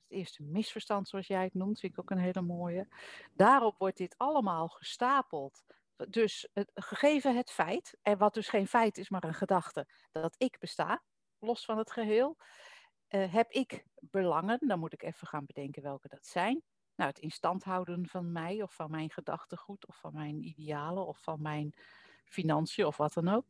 [0.02, 2.88] het eerste misverstand zoals jij het noemt, vind ik ook een hele mooie.
[3.34, 5.64] Daarop wordt dit allemaal gestapeld.
[6.10, 10.36] Dus het, gegeven het feit, en wat dus geen feit is, maar een gedachte, dat
[10.38, 11.04] ik besta,
[11.40, 12.38] los van het geheel.
[13.10, 16.64] Uh, heb ik belangen, dan moet ik even gaan bedenken welke dat zijn.
[16.96, 21.22] Nou, het instand houden van mij of van mijn gedachtegoed of van mijn idealen of
[21.22, 21.74] van mijn
[22.26, 23.46] financiën of wat dan ook.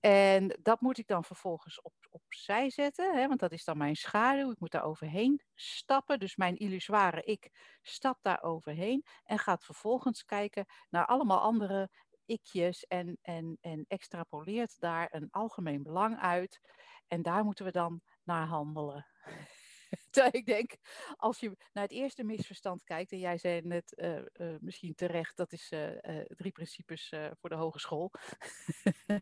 [0.00, 3.96] En dat moet ik dan vervolgens op, opzij zetten, hè, want dat is dan mijn
[3.96, 4.50] schaduw.
[4.50, 6.18] Ik moet daar overheen stappen.
[6.18, 7.50] Dus mijn illusoire ik
[7.82, 11.90] stapt daar overheen en gaat vervolgens kijken naar allemaal andere
[12.26, 16.60] ikjes en, en, en extrapoleert daar een algemeen belang uit.
[17.08, 19.06] En daar moeten we dan naar handelen.
[20.10, 20.76] Terwijl ik denk,
[21.16, 25.36] als je naar het eerste misverstand kijkt, en jij zei net uh, uh, misschien terecht,
[25.36, 28.10] dat is uh, drie principes voor de hogeschool.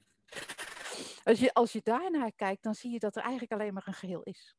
[1.25, 3.95] als, je, als je daarnaar kijkt, dan zie je dat er eigenlijk alleen maar een
[3.95, 4.57] geheel is.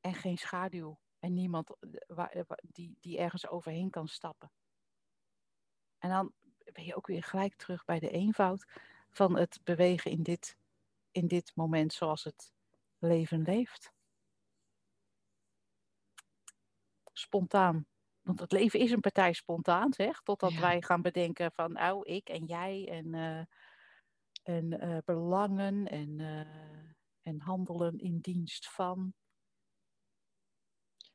[0.00, 0.98] En geen schaduw.
[1.18, 1.76] En niemand
[2.62, 4.52] die, die ergens overheen kan stappen.
[5.98, 6.32] En dan
[6.72, 8.66] ben je ook weer gelijk terug bij de eenvoud
[9.12, 10.56] van het bewegen in dit,
[11.10, 12.52] in dit moment zoals het
[12.98, 13.92] leven leeft.
[17.12, 17.86] Spontaan.
[18.20, 20.20] Want het leven is een partij spontaan, zeg.
[20.22, 20.60] Totdat Ja.
[20.60, 23.14] wij gaan bedenken van, nou, ik en jij en...
[23.14, 23.44] eh,
[24.42, 26.92] en eh, belangen en, eh,
[27.22, 29.14] en handelen in dienst van.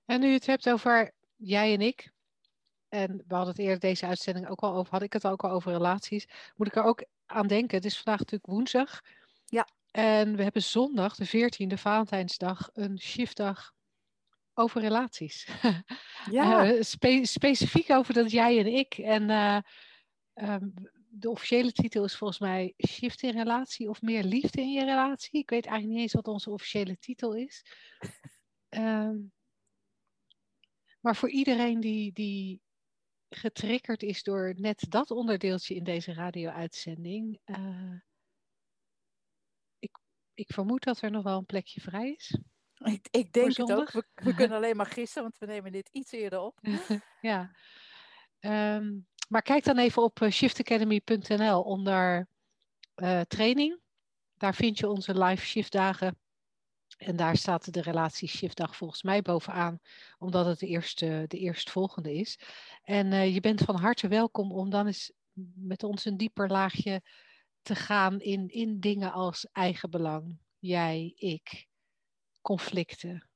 [0.05, 2.11] En nu je het hebt over jij en ik,
[2.87, 5.51] en we hadden het eerder deze uitzending ook al over, had ik het ook al
[5.51, 7.77] over relaties, moet ik er ook aan denken.
[7.77, 9.01] Het is vandaag natuurlijk woensdag.
[9.45, 9.67] Ja.
[9.91, 13.73] En we hebben zondag, de 14e, Valentijnsdag, een shiftdag
[14.53, 15.47] over relaties.
[16.31, 18.93] Ja, Eh, spe- specifiek over dat jij en ik.
[18.97, 19.57] En eh,
[20.33, 20.69] ehm,
[21.09, 25.39] de officiële titel is volgens mij Shift in relatie of meer liefde in je relatie.
[25.39, 27.65] Ik weet eigenlijk niet eens wat onze officiële titel is.
[28.69, 29.15] Ehm,
[30.99, 32.61] maar voor iedereen die, die
[33.29, 37.39] getriggerd is door net dat onderdeeltje in deze radio-uitzending.
[37.43, 37.93] eh,
[39.79, 39.97] ik,
[40.33, 42.39] ik vermoed dat er nog wel een plekje vrij is.
[42.77, 43.91] ik, ik denk het ook.
[43.91, 46.59] We, we kunnen alleen maar gissen, want we nemen dit iets eerder op.
[47.21, 47.51] ja.
[48.39, 48.99] Ehm,
[49.29, 52.27] maar kijk dan even op eh, shiftacademy.nl onder
[52.95, 53.79] eh, training.
[54.37, 56.17] Daar vind je onze live shiftdagen.
[56.97, 59.79] En daar staat de relatie shiftdag volgens mij bovenaan,
[60.17, 62.39] omdat het de, eerste, de eerstvolgende is.
[62.83, 65.11] En eh, je bent van harte welkom om dan eens
[65.55, 67.01] met ons een dieper laagje
[67.61, 71.67] te gaan in, in dingen als eigenbelang, jij, ik,
[72.41, 73.29] conflicten,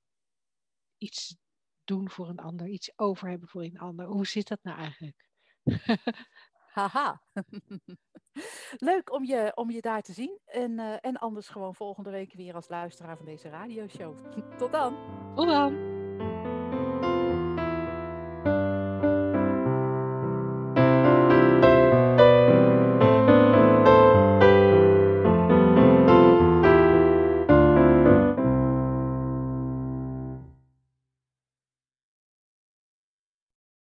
[0.97, 1.35] iets
[1.83, 4.05] doen voor een ander, iets over hebben voor een ander.
[4.05, 5.29] Hoe zit dat nou eigenlijk?
[6.71, 7.21] Haha.
[8.77, 10.39] Leuk om je, om je daar te zien.
[10.45, 14.15] En, eh, en anders gewoon volgende week weer als luisteraar van deze radioshow.
[14.57, 14.95] Tot dan!
[15.35, 15.90] Tot dan!